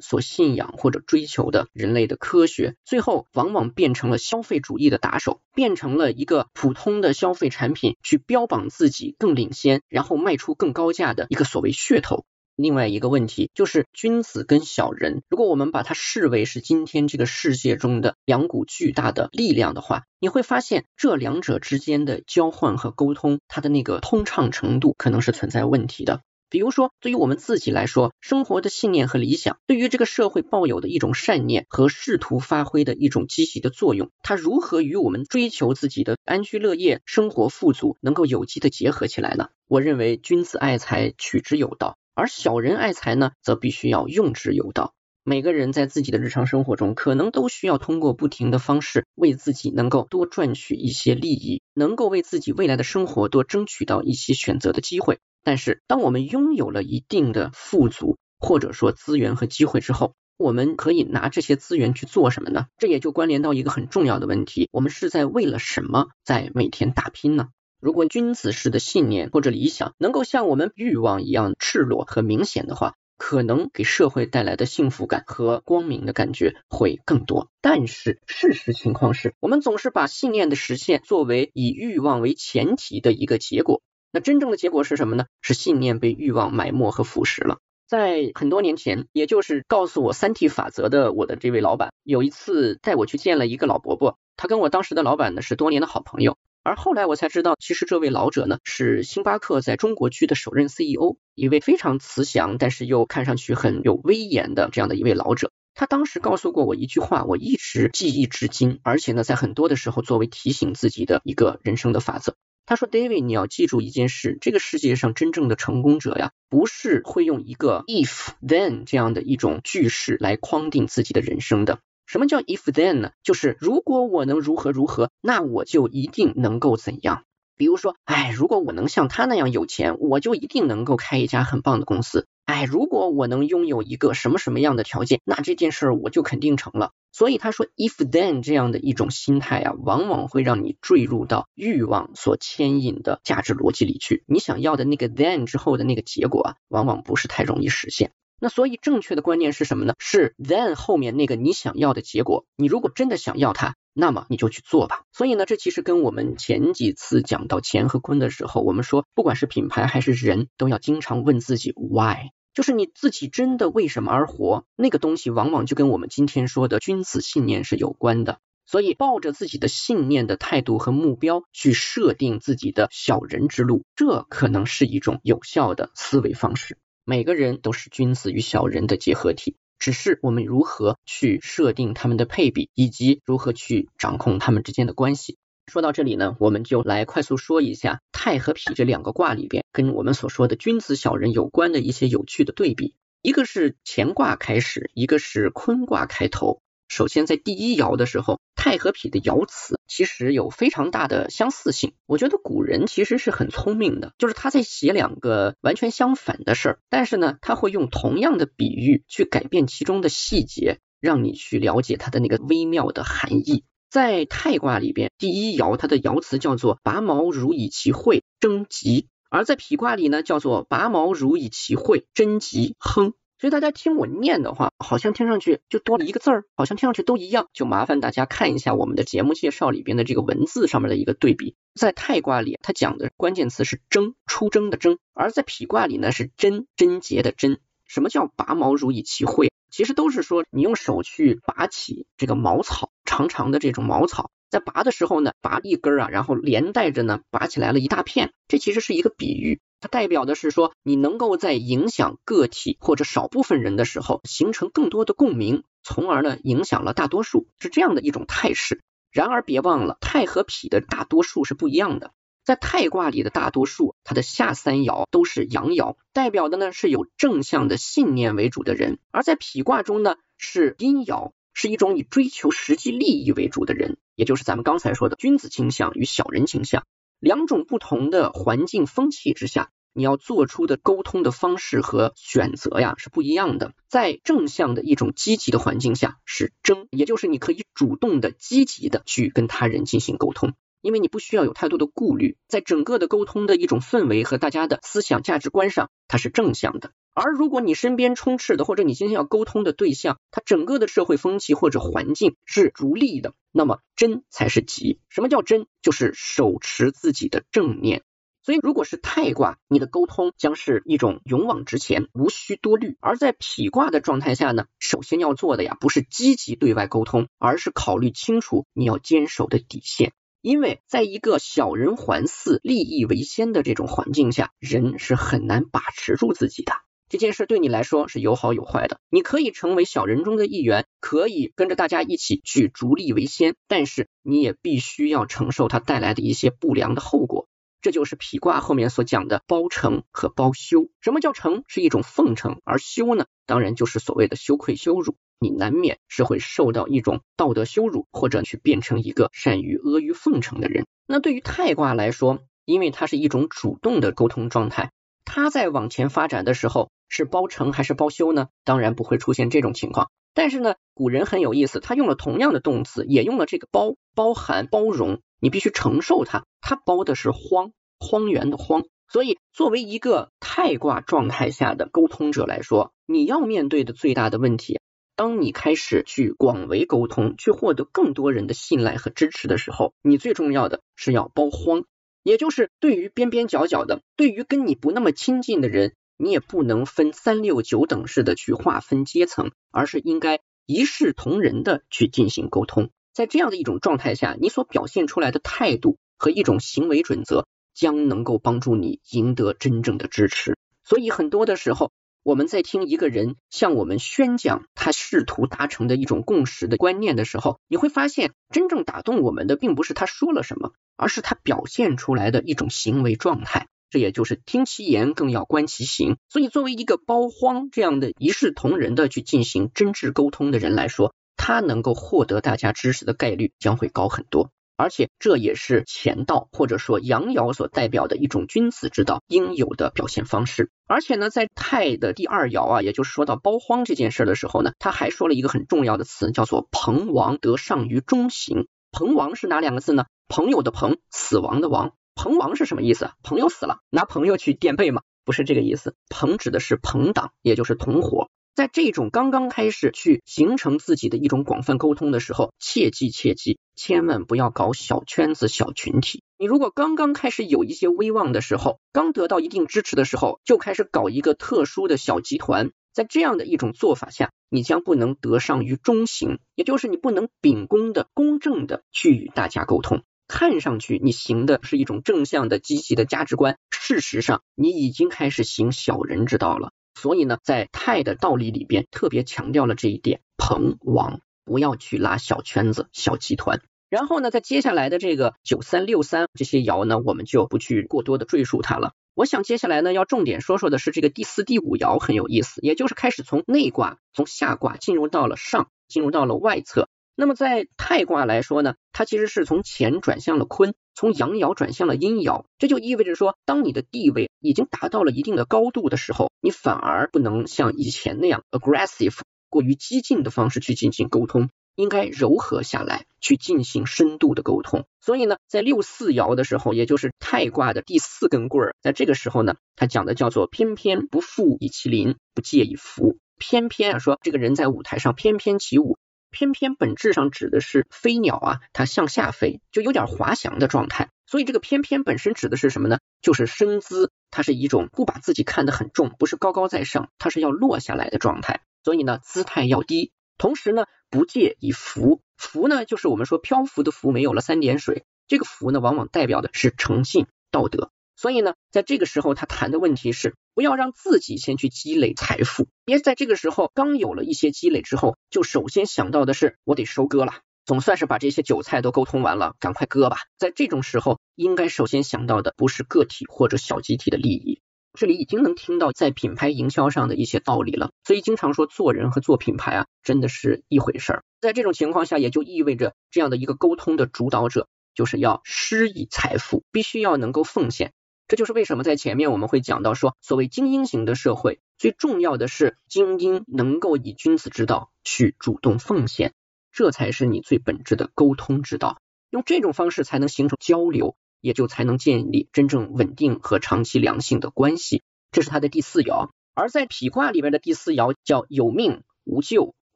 [0.01, 12.25] 所信仰或者追求的人类的科学，最后往往变成了消费主义的打手，变成了一个普通的消费产品，去标榜自己更领先，然后卖出更高价的一个所谓噱头。
[12.57, 26.19] 另外一个问题就是君子跟小人，如果我们把它视为是今天这个世界中的两股巨大的力量的话，你会发现这两者之间的交换和沟通，它的那个通畅程度可能是存在问题的。
[26.51, 39.47] 比如说，对于我们自己来说，生活的信念和理想，对于这个社会抱有的一种善念和试图发挥的一种积极的作用，它如何与我们追求自己的安居乐业、生活富足能够有机的结合起来呢？
[39.69, 41.97] 我认为，君子爱财，取之有道。
[42.13, 44.93] 而小人爱财呢，则必须要用之有道。
[45.23, 55.19] 每个人在自己的日常生活中，可能都需要通过不停的方式，为自己能够多赚取一些利益，能够为自己未来的生活多争取到一些选择的机会。
[55.43, 62.65] 但是，当我们拥有了一定的富足，或者说资源和机会之后，我们可以拿这些资源去做什么呢？
[62.77, 67.49] 这也就关联到一个很重要的问题：我们是在为了什么在每天打拼呢？
[67.79, 77.49] 如果君子式的信念或者理想能够像我们欲望一样赤裸和明显的话，可能给社会带来的幸福感和光明的感觉会更多。
[77.61, 83.81] 但是事实情况是，我们总是把信念的实现作为以欲望为前提的一个结果。
[84.11, 85.25] 那真正的结果是什么呢？
[85.41, 87.59] 是信念被欲望埋没和腐蚀了。
[87.87, 96.37] 在很多年前，也就是告诉我三 T 法则的我的这位老板，有一次带我去见了一个老伯伯，他跟我当时的老板呢是多年的好朋友。
[96.63, 105.51] 而后来我才知道，其实这位老者呢是星巴克在中国区的首任 CEO，一位非常慈祥，但是又看上去很有威严的这样的一位老者。
[105.73, 112.35] 他当时告诉过我一句话，我一直记忆至今，而且呢，在很多的时候作为提醒自己的一个人生的法则。
[112.65, 123.11] 他说：“David，你要记住一件事，这个世界上真正的成功者呀，不是会用一个 if then 这样的一种句式来框定自己的人生的。”什么叫 if then 呢？
[123.23, 127.23] 就是如果我能如何如何，那我就一定能够怎样。
[127.55, 132.27] 比如说，哎，如果我能像他那样有钱，我就一定能够开一家很棒的公司。
[132.51, 136.91] 哎，如果我能拥有一个什么什么样的条件，那这件事儿我就肯定成了。
[137.13, 144.25] 所以他说，if then 这样的一种心态啊，往往会让你坠入到欲望所牵引的价值逻辑里去。
[144.27, 148.11] 你想要的那个 then 之后的那个结果啊，往往不是太容易实现。
[148.37, 149.93] 那所以正确的观念是什么呢？
[149.97, 152.43] 是 then 后面那个你想要的结果。
[152.57, 155.03] 你如果真的想要它，那么你就去做吧。
[155.13, 162.31] 所以呢，这其实跟我们前几次讲到钱和坤的时候，我们说，不管是品牌还是人，都要经常问自己 why。
[162.53, 164.65] 就是你自己真的为什么而活？
[164.75, 168.39] 那个东西往往就跟我们今天说的君子信念是有关的。
[168.67, 176.77] 所以抱着自己的信念的态度和目标去设定自己的小人之路，这可能是一种有效的思维方式。
[177.03, 185.37] 每个人都是君子与小人的结合体，只是我们如何去设定他们的配比，以及如何去掌控他们之间的关系。
[185.71, 192.93] 说到这里呢，我们就来快速说一下太和否这两个卦里边跟我们所说的君子小人有关的一些有趣的对比。
[193.21, 196.59] 一个是乾卦开始，一个是坤卦开头。
[196.89, 201.93] 首先在第一爻的时候，太和否的爻辞其实有非常大的相似性。
[202.05, 213.63] 我觉得古人其实是很聪明的，就是他在写两个完全相反的事儿，但是呢，他会用同样的比喻去改变其中的细节，让你去了解它的那个微妙的含义。
[213.91, 223.11] 在太卦里边，第一爻它的爻辞叫做拔毛如以其会，征吉；而在否卦里呢，叫做拔毛如以其会，贞吉，亨。
[223.37, 227.49] 所以大家听我念的话，好像听上去就多了一个字儿，好像听上去都一样。
[227.53, 231.55] 就麻烦大家看一下我们的节目介绍里边的这个文字上面的一个对比。
[231.75, 237.59] 在太卦里，它讲的关键词是征，出征的征；而在否卦里呢，是贞，贞洁的贞。
[237.91, 239.51] 什么叫拔毛如以其会？
[239.69, 248.31] 其实都是说你用手去拔起这个茅草，长长的这种茅草，在拔的时候呢，拔一根啊，然后连带着呢，拔起来了一大片。
[248.47, 258.79] 这其实是一个比喻，它代表的是说你能够在影响个体或者少部分人的时候，形成更多的共鸣，从而呢影响了大多数，是这样的一种态势。
[259.11, 262.13] 然而别忘了，太和否的大多数是不一样的。
[262.43, 276.83] 在太卦里的大多数，它的下三爻都是阳爻，代表的呢是有正向的信念为主的人；而在否卦中呢是阴爻，是一种以追求实际利益为主的人，也就是咱们刚才说的君子倾向与小人倾向。
[277.19, 283.73] 两种不同的环境风气之下，你要做出的沟通的方式和选择呀是不一样的。
[283.87, 290.53] 在正向的一种积极的环境下是争，也就是你可以主动的、积极的去跟他人进行沟通。
[290.81, 296.91] 因为你不需要有太多的顾虑，在整个的沟通的一种氛围和大家的思想价值观上，它是正向的。
[297.13, 304.99] 而如果你身边充斥的或者你今天要沟通的对象，他整个的社会风气或者环境是逐利的，那么真才是吉。
[305.09, 305.67] 什么叫真？
[305.81, 308.03] 就是手持自己的正念。
[308.43, 320.13] 所以如果是太卦，你的沟通将是一种勇往直前，无需多虑；而在否卦的状态下呢，首先要做的呀，不是积极对外沟通，而是考虑清楚你要坚守的底线。
[320.41, 326.73] 因为在一个小人环伺、利益为先的这种环境下，人是很难把持住自己的。
[327.09, 328.99] 这件事对你来说是有好有坏的。
[329.09, 337.47] 你可以成为小人中的一员，可以跟着大家一起去逐利为先，但是你也必须要承受它带来的一些不良的后果。
[337.81, 340.89] 这就是否卦后面所讲的包成和包羞。
[341.01, 341.63] 什么叫成？
[341.67, 345.15] 是一种奉承，而羞呢，当然就是所谓的羞愧羞辱。
[345.41, 350.85] 你难免是会受到一种道德羞辱，或者去变成一个善于阿谀奉承的人。
[351.07, 354.91] 那对于太卦来说，因为它是一种主动的沟通状态，
[355.25, 358.49] 它在往前发展的时候是包成还是包修呢？
[358.63, 360.11] 当然不会出现这种情况。
[360.35, 366.45] 但是呢，古人很有意思，他用了同样的动词，也用了这个包，包含包容，你必须承受它。
[366.61, 368.83] 它包的是荒，荒原的荒。
[369.09, 374.79] 所以，作为一个太卦状态下的沟通者来说，你要面对的最大的问题。
[375.15, 381.83] 当你开始去广为沟通，去获得更多人的信赖和支持的时候，你最重要的是要包荒，
[382.23, 392.89] 也就是对于边边角角的，对于跟你不那么亲近的人，你也不能分三六九等式的去划分阶层，而是应该一视同仁的去进行沟通。
[393.13, 397.45] 在这样的一种状态下，你所表现出来的态度和一种行为准则，
[397.75, 400.57] 将能够帮助你赢得真正的支持。
[400.83, 401.91] 所以很多的时候。
[402.23, 413.67] 我们在听一个人向我们宣讲他试图达成的一种共识的观念的时候，你会发现，真正打动我们的并不是他说了什么，而是他表现出来的一种行为状态。
[413.89, 416.17] 这也就是听其言更要观其行。
[416.29, 424.51] 所以，作为一个包荒这样的一视同仁的去进行真挚沟通的人来说，他能够获得大家支持的概率将会高很多。
[424.81, 430.71] 而且这也是乾道或者说阳爻所代表的一种君子之道应有的表现方式。
[430.87, 438.67] 而且呢，在太的第二爻啊，也就是说到包荒这件事的时候呢，他还说了一个很重要的词，叫做朋亡得上于中行。
[438.91, 440.05] 朋亡是哪两个字呢？
[440.27, 441.93] 朋友的朋，死亡的亡。
[442.15, 443.11] 朋亡是什么意思？
[443.21, 445.03] 朋友死了，拿朋友去垫背吗？
[445.23, 445.95] 不是这个意思。
[446.09, 448.29] 朋指的是朋党，也就是同伙。
[448.53, 456.21] 在这种刚刚开始去形成自己的一种广泛沟通的时候，切记切记，千万不要搞小圈子、小群体。
[456.37, 470.03] 你如果刚刚开始有一些威望的时候，刚得到一定支持的时候，就开始搞一个特殊的小集团，在这样的一种做法下，你将不能得上于中行，也就是你不能秉公的、公正的去与大家沟通。
[470.27, 476.71] 看上去你行的是一种正向的、积极的价值观，事实上你已经开始行小人之道了。
[476.93, 483.61] 所以呢，在泰的道理里边特别强调了这一点，朋王不要去拉小圈子、小集团。
[483.89, 488.93] 然后呢，在接下来的这个九三六三这些爻呢，我们就不去过多的赘述它了。
[489.15, 496.87] 我想接下来呢，要重点说说的是这个第四、第五爻很有意思，也就是开始从内卦、从下卦进入到了上，进入到了外侧。
[497.21, 509.19] 那么在太卦来说呢，它其实是从乾转向了坤，从阳爻转向了阴爻，这就意味着说，当你的地位已经达到了一定的高度的时候，你反而不能像以前那样 aggressive
[509.51, 514.85] 过于激进的方式去进行沟通，应该柔和下来，去进行深度的沟通。
[514.99, 523.19] 所以呢，在六四爻的时候，也就是太卦的第四根棍儿，在这个时候呢，它讲的叫做偏偏不富以其邻，不介以福。
[523.37, 525.99] 偏偏啊，说这个人在舞台上翩翩起舞。
[526.31, 531.09] 偏偏本质上指的是飞鸟啊，它向下飞，就有点滑翔的状态。
[531.27, 532.99] 所以这个翩翩本身指的是什么呢？
[533.21, 538.61] 就是身姿，它是一种不把自己看得很重，不是高高在上，它是要落下来的状态。
[538.83, 542.21] 所以呢，姿态要低，同时呢，不借以浮。
[542.35, 545.05] 浮呢，就是我们说漂浮的浮，没有了三点水。
[545.27, 547.91] 这个浮呢，往往代表的是诚信、道德。
[548.21, 557.33] 所以呢，在这个时候，他谈的问题是不要让自己先去积累财富，别在这个时候刚有了一些积累之后，就首先想到的是我得收割了，
[557.65, 560.17] 总算是把这些韭菜都沟通完了，赶快割吧。
[560.37, 564.61] 在这种时候，应该首先想到的不是个体或者小集体的利益，
[564.93, 567.89] 这里已经能听到在品牌营销上的一些道理了。
[568.05, 571.23] 所以经常说做人和做品牌啊，真的是一回事儿。
[571.41, 577.93] 在这种情况下，也就意味着这样的一个沟通的主导者，就是要施以财富，必须要能够奉献。
[578.31, 586.31] 这就是为什么在前面我们会讲到说，所谓精英型的社会，最重要的是精英能够以君子之道去主动奉献，
[586.71, 589.01] 这才是你最本质的沟通之道。
[589.31, 595.03] 用这种方式才能形成交流，也就才能建立真正稳定和长期良性的关系。
[595.31, 596.29] 这是它的第四爻。
[596.53, 599.75] 而在匹卦里边的第四爻叫有命无咎，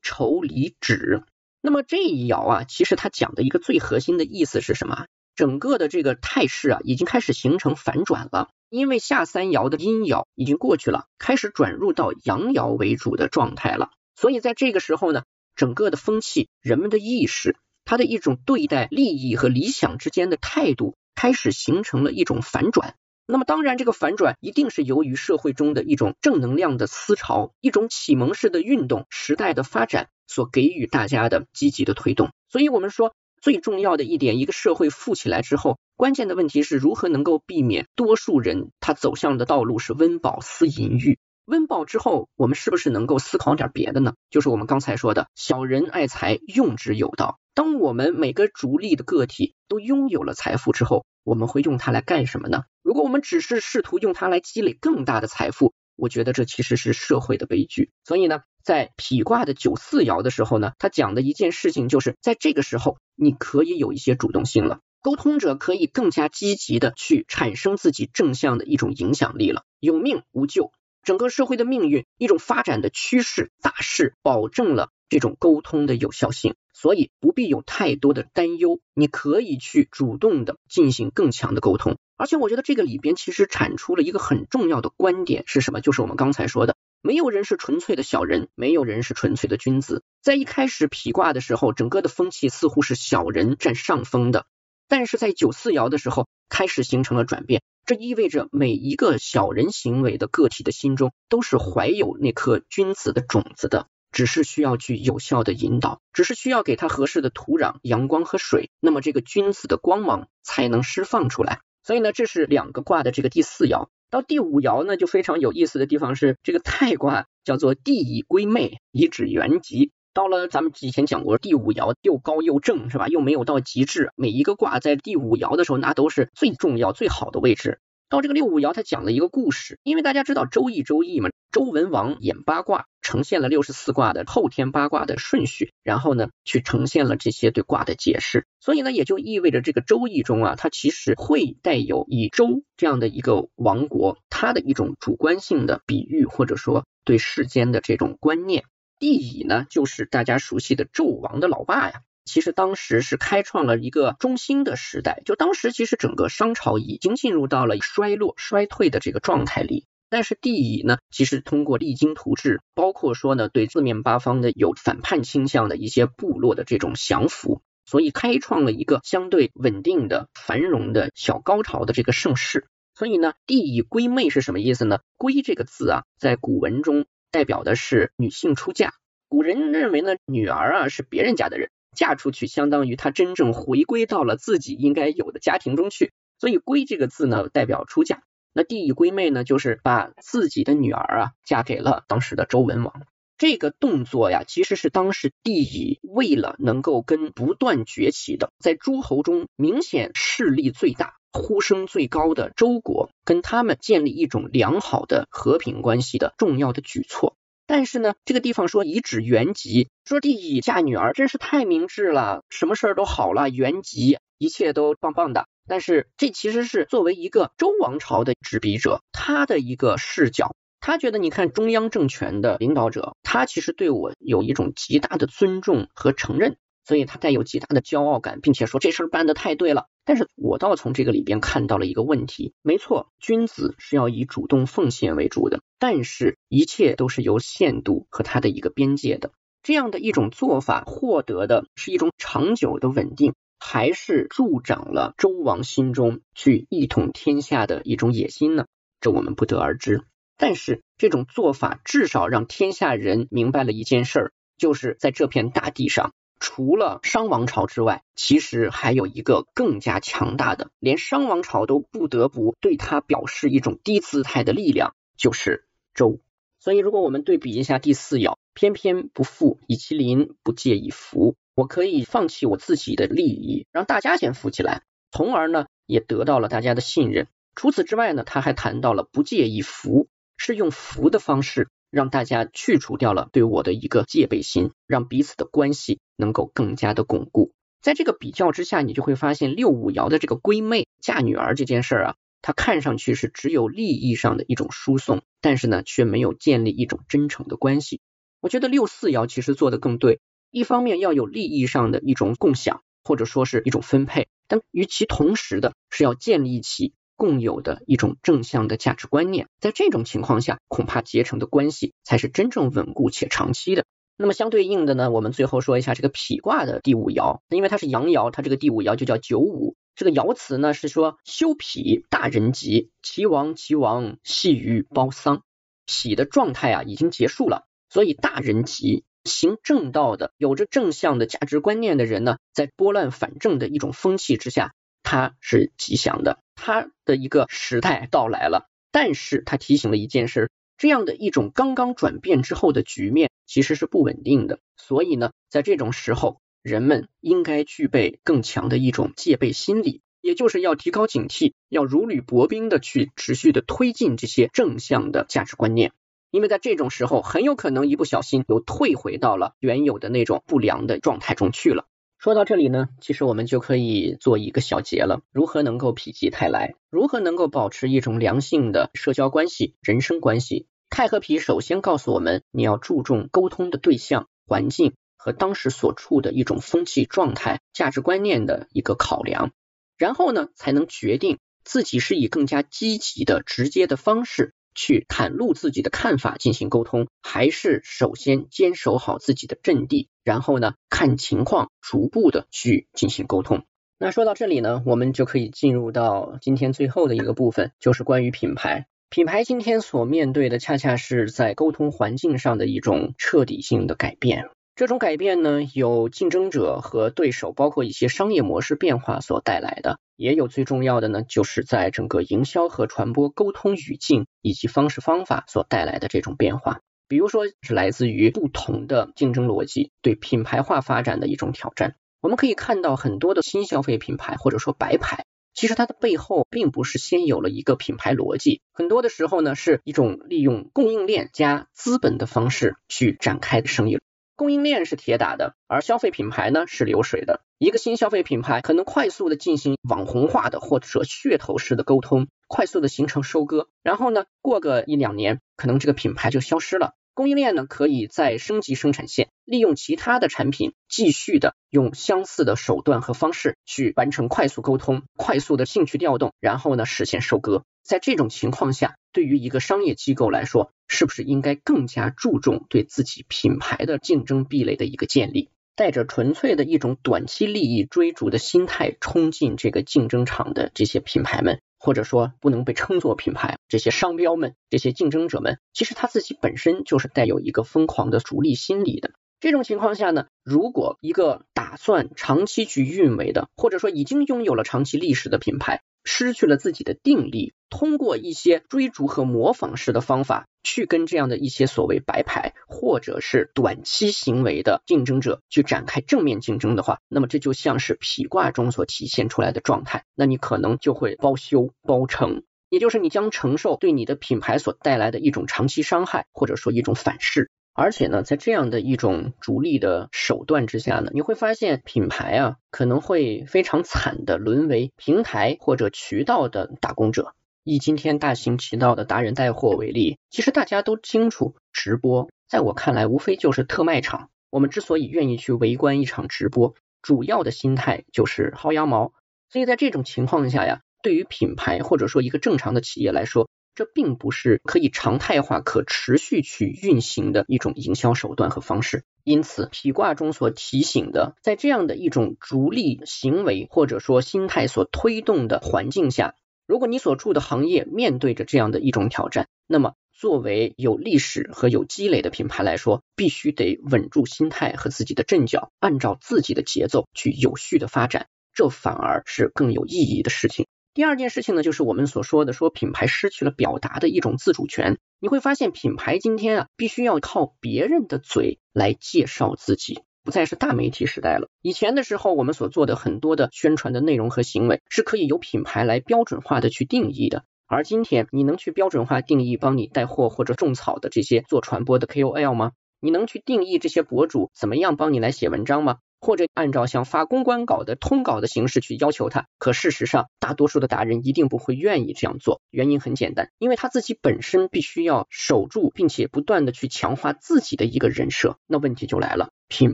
[0.02, 1.24] 愁离止。
[1.62, 5.06] 那么这一爻啊，其实它讲的一个最核心的意思是什么？
[5.36, 13.91] 整个的这个态势啊，已经开始形成反转了，因为下三爻的阴爻已经过去了，开始转入到阳爻为主的状态了。
[14.15, 15.24] 所以在这个时候呢，
[15.56, 22.95] 整个的风气、人们的意识，它的一种对待利益和理想之间的态度，开始形成了一种反转。
[23.28, 32.32] 那么当然，这个反转一定是由于社会中的一种正能量的思潮、一种启蒙式的运动、时代的发展所给予大家的积极的推动。
[32.48, 33.13] 所以我们说。
[33.41, 41.19] 最重要的一点，一个社会富起来之后，关键的问题是如何能够避免多数人他走向的道路是温饱思淫欲。
[41.45, 44.13] 温饱之后，我们是不是能够思考点别的呢？
[44.32, 47.38] 就是我们刚才说的小人爱财，用之有道。
[47.54, 52.63] 当我们每个逐利的个体都拥有了财富之后，我们会用它来干什么呢？
[52.82, 57.91] 如果我们只是试图用它来积累更大的财富，我觉得这其实是社会的悲剧。
[58.04, 58.41] 所以呢。
[58.65, 69.62] 在匹卦的九四爻的时候呢，他讲的一件事情就是，在这个时候，你可以有一些主动性了，沟通者可以更加积极的去产生自己正向的一种影响力了。
[69.80, 70.71] 有命无咎，
[71.04, 81.97] 整个社会的命运，一种发展的趋势大势，保证了这种沟通的有效性，所以不必有太多的担忧，你可以去主动的进行更强的沟通。
[82.17, 85.82] 而且我觉得这个里边其实产出了一个很重要的观点是什么？
[85.82, 86.75] 就是我们刚才说的。
[87.06, 90.02] 没有人是纯粹的小人，没有人是纯粹的君子。
[90.24, 94.48] 在一开始匹卦的时候，整个的风气似乎是小人占上风的，
[94.88, 97.62] 但是在九四爻的时候开始形成了转变。
[97.86, 111.60] 这意味着每一个小人行为的个体的心中都是怀有那颗君子的种子的，只是需要去有效的引导，只是需要给他合适的土壤、阳光和水，那么这个君子的光芒才能释放出来。
[111.84, 113.89] 所以呢，这是两个卦的这个第四爻。
[114.15, 119.91] 到第五爻呢，就非常有意思的地方是，这个太卦叫做地以归妹，以指元吉。
[120.13, 123.10] 到了咱们以前讲过，第五爻又高又正，是吧？
[123.10, 127.79] 又没有到极致，每一个卦在第五爻的时候，那都是最重要、最好的位置。
[128.08, 138.45] 到这个六五爻，它讲了一个故事，因为大家知道《周易》《周易》嘛，周文王演八卦，呈现了六十四卦的后天八卦的顺序，然后呢，去呈现了这些对卦的解释。
[138.60, 148.65] 所以呢，也就意味着这个《周易》中啊，它其实会带有以周这样的一个王国，它的一种主观性的比喻，或者说对世间的这种观念。
[148.99, 152.01] 帝乙呢，就是大家熟悉的纣王的老爸呀。
[152.26, 159.86] 其实当时是开创了一个中兴的时代，就当时其实整个商朝已经进入到了衰落、衰退的这个状态里。
[160.08, 172.67] 但是帝乙呢，其实通过励精图治，包括说呢，对四面八方的有反叛倾向的一些部落的这种降服，所以开创了一个相对稳定的、繁荣的小高潮的这个盛世。
[172.94, 175.00] 所以呢，帝乙归妹是什么意思呢？
[175.17, 178.94] 归这个字啊，在古文中代表的是女性出嫁。
[179.28, 181.71] 古人认为呢，女儿啊是别人家的人。
[181.96, 186.13] 嫁出去，相当于她真正回归到了自己应该有的家庭中去。
[186.37, 188.21] 所以“归”这个字呢，代表出嫁。
[188.54, 192.93] 那帝乙归妹呢，就是把自己的女儿啊，嫁给了当时的周文王。
[193.37, 207.35] 这个动作呀，其实是当时帝乙为了能够跟不断崛起的，在诸侯中明显势力最大、呼声最高的周国，跟他们建立一种良好的和平关系的重要的举措。
[207.68, 215.48] 但是呢，这个地方说以指原籍，说这以嫁女儿真是太明智了，什么事儿都好了，原籍一切都棒棒的。
[215.68, 226.58] 但是这其实是作为一个周王朝的执笔者，他的一个视角，他觉得你看中央政权的领导者，他其实对我有一种极大的尊重和承认。
[226.86, 229.88] 所以他带有极大的骄傲感，并且说这事儿办得太对了。
[230.06, 239.31] 但是我倒从这个里边看到了一个问题，没错，君子是要以主动奉献为主的，但是一切都是有限度和它的一个边界的。
[239.63, 248.67] 这样的一种做法获得的是一种长久的稳定，还是助长了周王心中去一统天下的一种野心呢？
[249.02, 250.04] 这我们不得而知。
[250.38, 256.13] 但是这种做法至少让天下人明白了一件事儿，就是在这片大地上。
[256.48, 265.65] 除了商王朝之外，其实还有一个更加强大的，连商王朝都不得不对他表示一种低姿态的力量，就是
[265.96, 266.19] 周。
[266.60, 271.35] 所以，如果我们对比一下第四爻，偏偏不富，以其邻，不介以福。
[271.56, 277.27] 我可以放弃我自己的利益，让大家先富起来，从而呢，也得到了大家的信任。
[277.56, 281.69] 除此之外呢，他还谈到了不介意福，是用福的方式。
[281.96, 287.54] 让大家去除掉了对我的一个戒备心，让彼此的关系能够更加的巩固。
[287.81, 298.02] 在这个比较之下，你就会发现六五爻的这个闺妹嫁女儿这件事儿啊，它看上去是只有利益上的一种输送，但是呢，却没有建立一种真诚的关系。
[298.41, 300.19] 我觉得六四爻其实做的更对，
[300.52, 306.93] 一方面要有利益上的一种共享，或者说是一种分配，但与其同时的是要建立起。
[307.16, 313.86] 共有的一种正向的价值观念，在这种情况下，恐怕结成的关系才是真正稳固且长期的。
[314.18, 319.76] 那么相对应的呢，我们最后说一下这个否卦的第五爻，因为它是阳爻，它这个第五爻就叫九五。
[319.96, 325.44] 这个爻辞呢是说：休否，大人吉，其亡其亡，系于包丧。
[325.88, 334.74] 否的状态啊已经结束了，所以大人吉，行正道的、有着正向的价值观念的人呢，在拨乱反正的一种风气之下。
[335.04, 338.67] 他是吉祥的，它的一个时代到来了。
[338.91, 344.60] 但是它提醒了一件事，这样的一种刚刚转变之后的局面其实是不稳定的。
[344.77, 355.91] 所以呢，在这种时候，人们应该具备更强的一种戒备心理，也就是要提高警惕，要如履薄冰的去持续的推进这些正向的价值观念。
[356.31, 361.85] 因为在这种时候，很有可能一不小心又退回到了原有的那种不良的状态中去了。
[362.18, 365.22] 说到这里呢，其实我们就可以做一个小结了。
[365.32, 366.74] 如何能够否极泰来？
[366.90, 370.66] 如何能够保持一种良性的社交关系、人生关系？
[370.90, 379.52] 太和皮首先告诉我们，你要注重沟通的对象、环境和当时所处的一种风气状态、价值观念的一个考量，
[379.96, 384.54] 然后呢，才能决定自己是以更加积极的、直接的方式。
[384.76, 393.63] 去袒露自己的看法进行沟通，还是首先坚守好自己的阵地，然后呢看情况逐步的去进行沟通。
[393.98, 398.88] 那说到这里呢，我们就可以进入到今天最后的一个部分，就是关于品牌。
[399.10, 404.50] 品牌今天所面对的，恰恰是在沟通环境上的一种彻底性的改变。
[404.76, 416.82] 这种改变呢，有竞争者和对手，包括一些商业模式变化所带来的，也有最重要的呢，就是在整个营销和传播沟通语境以及方式方法所带来的这种变化。
[417.08, 421.96] 比如说是来自于不同的竞争逻辑对品牌化发展的一种挑战。
[422.19, 425.23] 我们可以看到很多的新消费品牌或者说白牌，
[425.54, 434.00] 其实它的背后并不是先有了一个品牌逻辑，很多的时候呢是一种利用供应链加资本的方式去展开的生意。
[434.36, 437.42] 供应链是铁打的，而消费品牌呢是流水的。
[437.58, 446.96] 一个新消费品牌可能快速的进行网红化的或者噱头式的沟通，快速的形成收割，然后呢过个一两年，可能这个品牌就消失了。
[447.13, 457.63] 供应链呢可以再升级生产线，利用其他的产品继续的用相似的手段和方式去完成快速沟通、快速的兴趣调动，然后呢实现收割。
[457.83, 465.50] 在这种情况下，对于一个商业机构来说，是不是应该更加注重对自己品牌的竞争壁垒的一个建立？
[465.74, 479.12] 带着纯粹的一种短期利益追逐的心态冲进这个竞争场的这些品牌们，或者说不能被称作品牌，这些商标们、这些竞争者们，其实他自己本身就是带有一个疯狂的逐利心理的。
[479.40, 507.49] 这种情况下呢，如果一个打算长期去运维的，或者说已经拥有了长期历史的品牌，失去了自己的定力，通过一些追逐和模仿式的方法，去跟这样的一些所谓白牌或者是短期行为的竞争者去展开正面竞争的话，那么这就像是痞卦中所体现出来的状态，那你可能就会包修包成，也就是你将承受对你的品牌所带来的一种长期伤害，或者说一种反噬。
[507.78, 517.34] 而且呢，在这样的一种逐利的手段之下呢，你会发现品牌啊可能会非常惨的沦为平台或者渠道的打工者。
[517.65, 524.30] 以今天大行其道的达人带货为例，其实大家都清楚，直播在我看来无非就是特卖场。
[524.50, 529.12] 我们之所以愿意去围观一场直播，主要的心态就是薅羊毛。
[529.50, 539.04] 所以在这种情况下呀，对于品牌或者说一个正常的企业来说，这并不是可以常态化、可持续去运行的一种营销手段和方式。
[539.23, 560.65] 因此，痞卦中所提醒的，在这样的一种逐利行为或者说心态所推动的环境下，如果你所处的行业面对着这样的一种挑战，那么作为有历史和有积累的品牌来说，必须得稳住心态和自己的阵脚，按照自己的节奏去有序的发展，这反而是更有意义的事情。
[560.96, 564.98] 第二件事情呢，就是我们所说的，说品牌失去了表达的一种自主权。
[565.19, 571.50] 你会发现，品牌今天啊，必须要靠别人的嘴来介绍自己，不再是大媒体时代了。
[571.62, 577.43] 以前的时候，我们所做的很多的宣传的内容和行为，是可以由品牌来标准化的去定义的。
[577.67, 582.71] 而今天，你能去标准化定义帮你带货或者种草的这些做传播的 KOL 吗？
[583.02, 585.98] 你能去定义这些博主怎么样帮你来写文章吗？
[586.20, 592.62] 或者按照像发公关稿的通稿的形式去要求他，可事实上，大多数的达人一定不会愿意这样做。
[592.72, 598.58] 原因很简单，因为他自己本身必须要守住，并且不断的去强化自己的一个人设。
[598.66, 599.94] 那问题就来了，品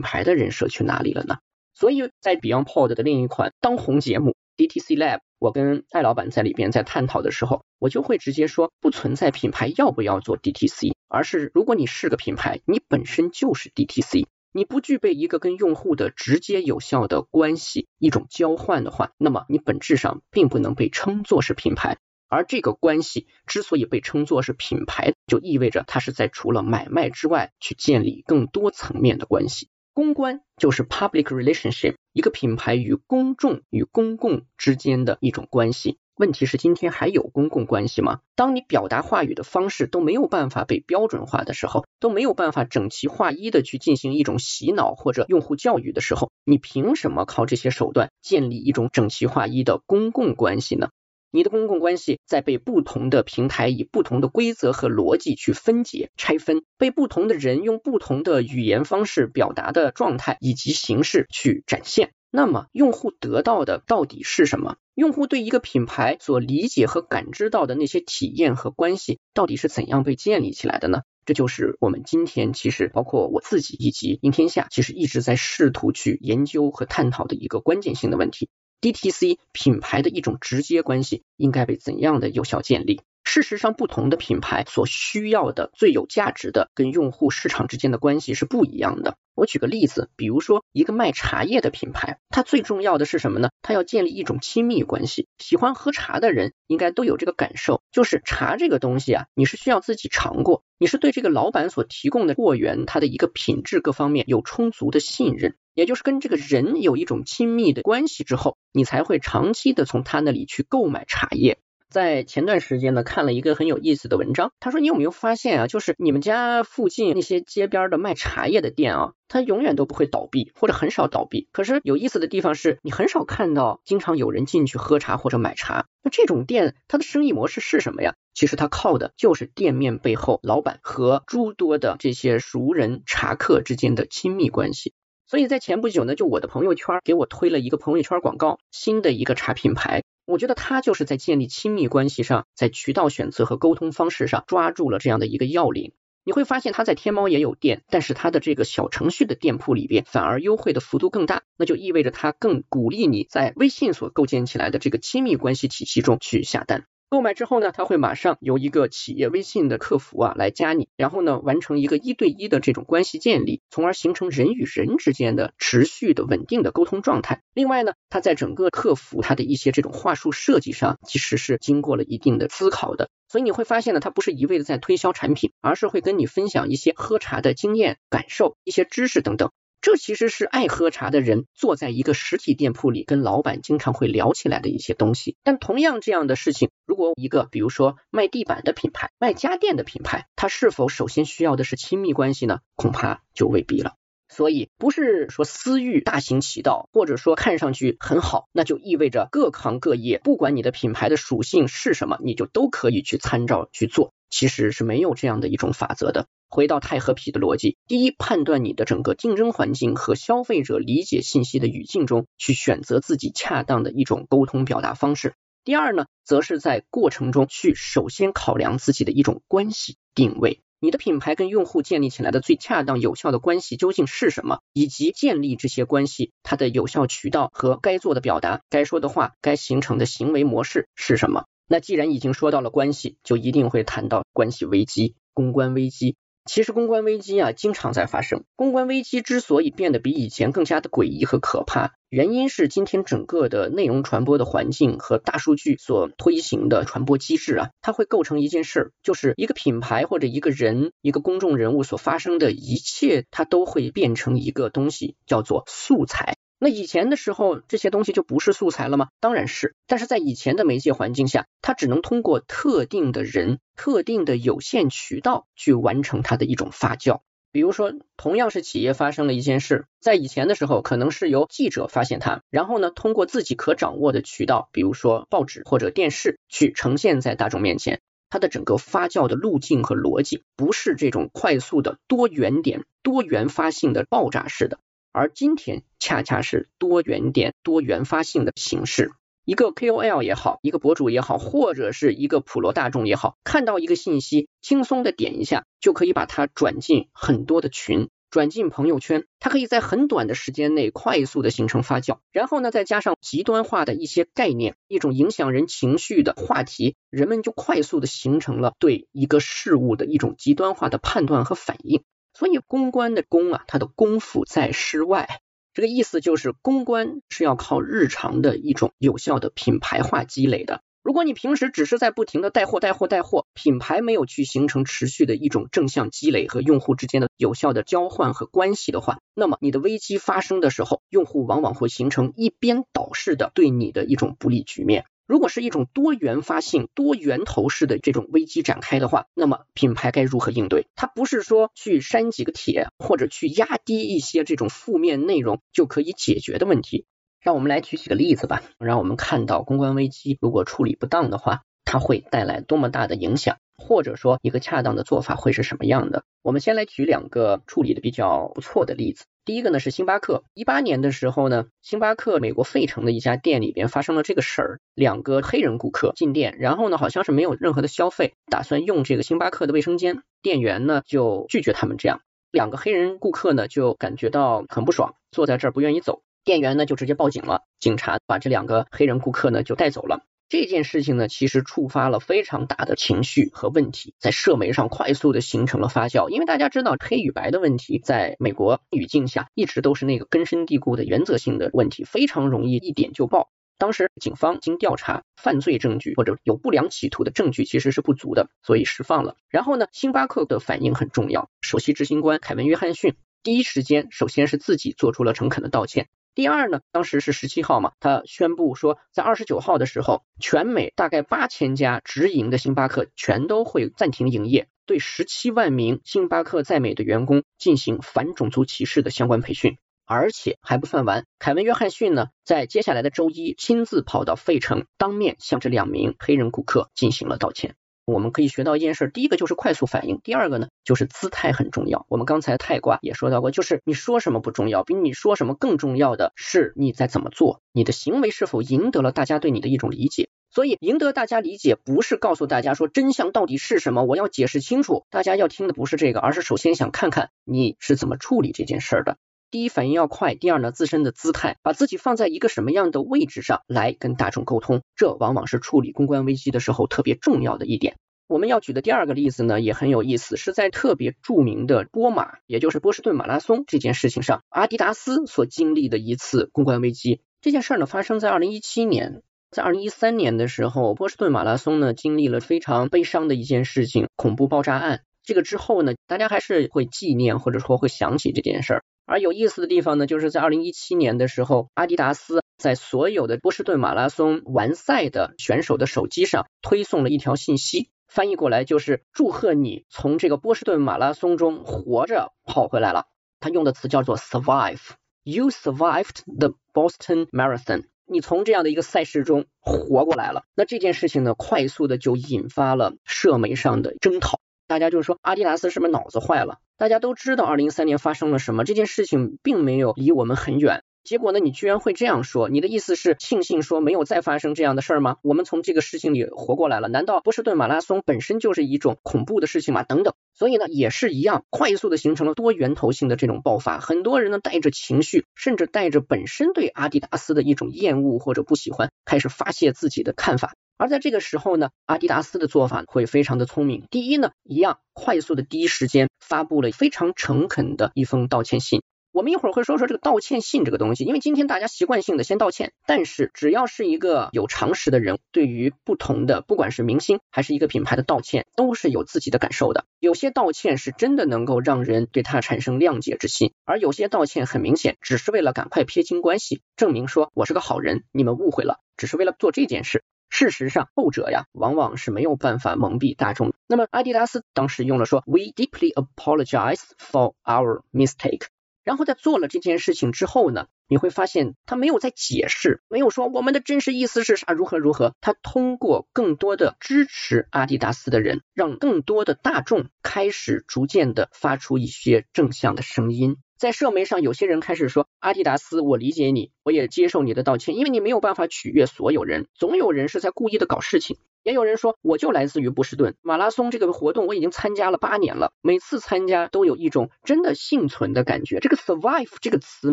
[0.00, 1.38] 牌的人设去哪里了呢？
[1.74, 14.26] 所以在 BeyondPod 的另一款当红节目 DTC Lab，我跟艾老板在里边在探讨的时候，我就会直接说，不存在品牌要不要做 DTC，而是如果你是个品牌，你本身就是 DTC。
[14.54, 21.96] 你不具备一个跟用户的直接有效的关系，一种交换的话，那么你本质上并不能被称作是品牌。
[22.28, 29.68] 而这个关系之所以被称作是品牌，就意味着它是在除了买卖之外，去建立更多层面的关系。
[29.94, 35.98] 公关就是 public relationship，一个品牌与公众与公共之间的一种关系。
[36.14, 38.20] 问题是今天还有公共关系吗？
[38.36, 50.90] 当你表达话语的方式都没有办法被标准化的时候，都没有办法整齐划一的去进行一种洗脑或者用户教育的时候，你凭什么靠这些手段建立一种整齐划一的公共关系呢？
[51.30, 62.12] 你的公共关系在被不同的平台以不同的规则和逻辑去分解拆分，被不同的人用不同的语言方式表达的状态以及形式去展现。
[62.34, 64.76] 那么用户得到的到底是什么？
[64.94, 71.02] 用户对一个品牌所理解和感知到的那些体验和关系，到底是怎样被建立起来的呢？
[71.26, 78.48] 这就是我们今天其实包括我自己以及应天下，其实一直在试图去研究和探讨的一个关键性的问题
[78.80, 83.02] ：DTC 品牌的一种直接关系应该被怎样的有效建立？
[83.32, 89.16] 事实上，不同的品牌所需要的最有价值的跟用户市场之间的关系是不一样的。
[89.34, 93.48] 我举个例子，比如说一个卖茶叶的品牌，它最重要的是什么呢？
[93.62, 95.28] 它要建立一种亲密关系。
[95.38, 111.56] 喜欢喝茶的人应该都有这个感受，就是茶这个东西啊，你是需要自己尝过，你是对这个老板所提供的货源，它的一个品质各方面有充足的信任，也就是跟这个人有一种亲密的关系之后，你才会长期的从他那里去购买茶叶。
[111.92, 114.50] 在前段时间呢，看了一个很有意思的文章。
[114.60, 121.48] 他说，你有没有发现啊，就是你们家附近那些街边的卖茶叶的店啊，它永远都不会倒闭，或者很少倒闭。
[121.52, 125.84] 可是有意思的地方是，你很少看到经常有人进去喝茶或者买茶。
[126.02, 128.14] 那这种店，它的生意模式是什么呀？
[128.32, 134.94] 其实它靠的就是店面背后老板和诸多的这些熟人茶客之间的亲密关系。
[135.26, 140.02] 所以在前不久呢，就我的朋友圈给我推了一个朋友圈广告，新的一个茶品牌。
[140.24, 145.92] 我觉得他就是在建立亲密关系上，在渠道选择和沟通方式上抓住了这样的一个要领。
[146.24, 156.86] 你会发现他在天猫也有店，但是他的这个小程序的店铺里边反而优惠的幅度更大，那就意味着他更鼓励你在微信所构建起来的这个亲密关系体系中去下单。
[157.12, 167.42] 购买之后呢，他会马上由一个企业微信的客服啊来加你，然后呢完成一个一对一的这种关系建立，从而形成人与人之间的持续的稳定的沟通状态。
[167.52, 173.10] 另外呢，他在整个客服他的一些这种话术设计上，其实是经过了一定的思考的。
[173.28, 179.50] 所以你会发现呢，他不是一味的在推销产品，而是会跟你分享一些喝茶的经验、感受、一些知识等等。
[179.82, 185.36] 这其实是爱喝茶的人坐在一个实体店铺里跟老板经常会聊起来的一些东西。
[185.42, 192.60] 但同样这样的事情，如果一个比如说卖地板的品牌、卖家电的品牌，它是否首先需要的是亲密关系呢？
[192.76, 193.94] 恐怕就未必了。
[194.28, 204.14] 所以不是说私域大行其道，或者说看上去很好，那就意味着各行各业，不管你的品牌的属性是什么，你就都可以去参照去做。
[204.30, 206.28] 其实是没有这样的一种法则的。
[206.52, 215.32] 回到太和皮的逻辑，第一，判断你的整个竞争环境和消费者理解信息的语境中，去选择自己恰当的一种沟通表达方式。
[215.64, 231.46] 第二呢，则是在过程中去首先考量自己的一种关系定位，你的品牌跟用户建立起来的最恰当有效的关系究竟是什么，以及建立这些关系它的有效渠道和该做的表达、该说的话、该形成的行为模式是什么。
[231.66, 236.14] 那既然已经说到了关系，就一定会谈到关系危机、公关危机。
[236.44, 238.44] 其实公关危机啊，经常在发生。
[238.56, 256.36] 公关危机之所以变得比以前更加的诡异和可怕，原因是今天整个的内容传播的环境和大数据所推行的传播机制啊，它会构成一件事儿，就是一个品牌或者一个人、一个公众人物所发生的一切，它都会变成一个东西，叫做素材。
[256.64, 259.08] 那以前的时候，这些东西就不是素材了吗？
[259.18, 267.22] 当然是，但是在以前的媒介环境下，它只能通过特定的人、特定的有限渠道去完成它的一种发酵。
[267.50, 278.00] 比如说，同样是企业发生了一件事，在以前的时候，可能是由记者发现它，然后呢，通过自己可掌握的渠道，比如说报纸或者电视，去呈现在大众面前。
[278.30, 284.78] 它的整个发酵的路径和逻辑，不是这种快速的多元点、多元发性的爆炸式的。
[285.12, 289.12] 而今天恰恰是多元点、多元发性的形式。
[289.44, 299.26] 一个 KOL 也好，一个博主也好，或者是一个普罗大众也好，看到一个信息，轻松的点一下，就可以把它转进很多的群，转进朋友圈。
[299.40, 312.04] 它可以在很短的时间内快速的形成发酵，然后呢，再加上极端化的一些概念，一种影响人情绪的话题，人们就快速的形成了对一个事物的一种极端化的判断和反应。
[312.34, 315.40] 所以公关的公啊，它的功夫在诗外。
[315.74, 320.82] 这个意思就是，公关是要靠日常的一种有效的品牌化积累的。
[321.02, 335.06] 如果你平时只是在不停的带货、带货、带货，品牌没有去形成持续的一种正向积累和用户之间的有效的交换和关系的话，那么你的危机发生的时候，用户往往会形成一边倒式的对你的一种不利局面。
[335.26, 340.86] 如果是一种多元发性、多源头式的这种危机展开的话，那么品牌该如何应对？
[340.94, 347.06] 它不是说去删几个帖或者去压低一些这种负面内容就可以解决的问题。
[347.40, 353.56] 让我们来举几个例子吧，让我们看到公关危机如果处理不当的话，它会带来多么大的影响。
[353.74, 356.22] 或者说一个恰当的做法会是什么样的？
[356.42, 359.24] 我们先来举两个处理的比较不错的例子。
[359.44, 372.20] 第一个呢是星巴克，一八年的时候呢，星巴克美国费城的一家店里边发生了这个事儿，两个黑人顾客进店，然后呢好像是没有任何的消费，打算用这个星巴克的卫生间，店员呢就拒绝他们这样，
[372.52, 380.22] 两个黑人顾客呢就感觉到很不爽，坐在这儿不愿意走，店员呢就直接报警了，警察把这两个黑人顾客呢就带走了。
[380.52, 386.28] 这件事情呢，其实触发了非常大的情绪和问题，在社媒上快速的形成了发酵。
[386.28, 393.48] 因为大家知道黑与白的问题，在美国语境下一直都是那个根深蒂固的原则性的问题，非常容易一点就爆。
[393.78, 399.36] 当时警方经调查，犯罪证据或者有不良企图的证据其实是不足的，所以释放了。
[399.48, 406.08] 然后呢，星巴克的反应很重要，首席执行官凯文约翰逊第一时间首先是自己做出了诚恳的道歉。
[406.34, 419.76] 第二呢，当时是十七号嘛，他宣布说，在二十九号的时候，全美大概八千家直营的星巴克全都会暂停营业，对十七万名星巴克在美的员工进行反种族歧视的相关培训。
[420.04, 427.76] 而且还不算完，凯文·约翰逊呢，在接下来的周一亲自跑到费城，当面向这两名黑人顾客进行了道歉。
[428.04, 432.04] 我们可以学到一件事，第一个就是快速反应，第二个呢就是姿态很重要。
[432.08, 440.28] 我们刚才泰卦也说到过，就是你说什么不重要，比你说什么更重要的是你在怎么做，你的行为是否赢得了大家对你的一种理解。
[440.50, 449.16] 所以赢得大家理解，不是告诉大家说真相到底是什么，我要解释清楚，大家要听的不是这个，而是首先想看看你是怎么处理这件事的。
[449.52, 457.96] 第一反应要快，第二呢自身的姿态，把自己放在一个什么样的位置上来跟大众沟通，这往往是处理公关危机的时候特别重要的一点。
[458.28, 467.20] 我们要举的第二个例子呢，也很有意思，是在特别著名的波马，也就是波士顿马拉松这件事情上，阿迪达斯所经历的一次公关危机。
[467.42, 475.02] 这件事呢，发生在二零一七年，在二零一三年的时候，波士顿马拉松呢经历了非常悲伤的一件事情——恐怖爆炸案。
[475.22, 478.82] 这个之后呢，大家还是会纪念或者说会想起这件事儿。
[479.12, 487.90] 而有意思的地方呢，就是在二零一七年的时候，阿迪达斯在所有的波士顿马拉松完赛的选手的手机上推送了一条信息。
[488.08, 493.04] 翻译过来就是祝贺你从这个波士顿马拉松中活着跑回来了。
[493.38, 500.44] 他用的词叫做 survive，you survived the Boston Marathon，你从这样的一个赛事中活过来了。
[500.54, 504.40] 那这件事情呢，快速的就引发了社媒上的争讨。
[504.68, 506.60] 大家就是说，阿迪达斯是不是脑子坏了？
[506.82, 510.82] 大家都知道二零一三年发生了什么，这件事情并没有离我们很远。
[511.04, 511.38] 结果呢？
[511.38, 512.48] 你居然会这样说？
[512.48, 515.18] 你的意思是庆幸说没有再发生这样的事儿吗？
[515.22, 516.88] 我们从这个事情里活过来了？
[516.88, 519.84] 难道波士顿马拉松本身就是一种恐怖的事情吗？
[519.84, 520.14] 等等。
[520.34, 523.78] 所以呢，也是一样，快速的形成了多源头性的这种爆发。
[523.78, 530.54] 很多人呢带着情绪，甚至带着本身对阿迪达斯的一种厌恶或者不喜欢，开始发泄自己的看法。
[530.82, 533.86] 而在这个时候呢，阿迪达斯的做法会非常的聪明。
[533.88, 538.82] 第一呢，一样快速的第一时间发布了非常诚恳的一封道歉信。
[539.12, 549.84] 我们一会儿会说说这个道歉信这个东西，因为今天大家习惯性的先道歉，但是只要是一个有常识的人，对于不同的不管是明星还是一个品牌的道歉，都是有自己的感受的。
[550.00, 560.02] 有些道歉是真的能够让人对他产生谅解之心，而有些道歉很明显只是为了赶快撇清关系，证明说我是个好人，你们误会了，只是为了做这件事。
[560.32, 563.52] 事实上，后者呀往往是没有办法蒙蔽大众。
[563.66, 568.46] 那么阿迪达斯当时用了说，We deeply apologize for our mistake。
[568.82, 575.14] 然后在做了这件事情之后呢，你会发现他没有在解释，没有说我们的真实意思是啥，如何如何。
[575.20, 583.36] 他通过更多的支持阿迪达斯的人，让更多的大众开始逐渐的发出一些正向的声音。
[583.62, 591.16] 在社媒上，有些人开始说阿迪达斯，我理解你，我也接受你的道歉，因为你没有办法取悦所有人，总有人是在故意的搞事情。
[591.44, 598.58] 也有人说，我就来自于波士顿马拉松这个活动，我已经参加了八年了，每次参加都有一种真的幸存的感觉。
[598.58, 599.92] 这个 survive 这个词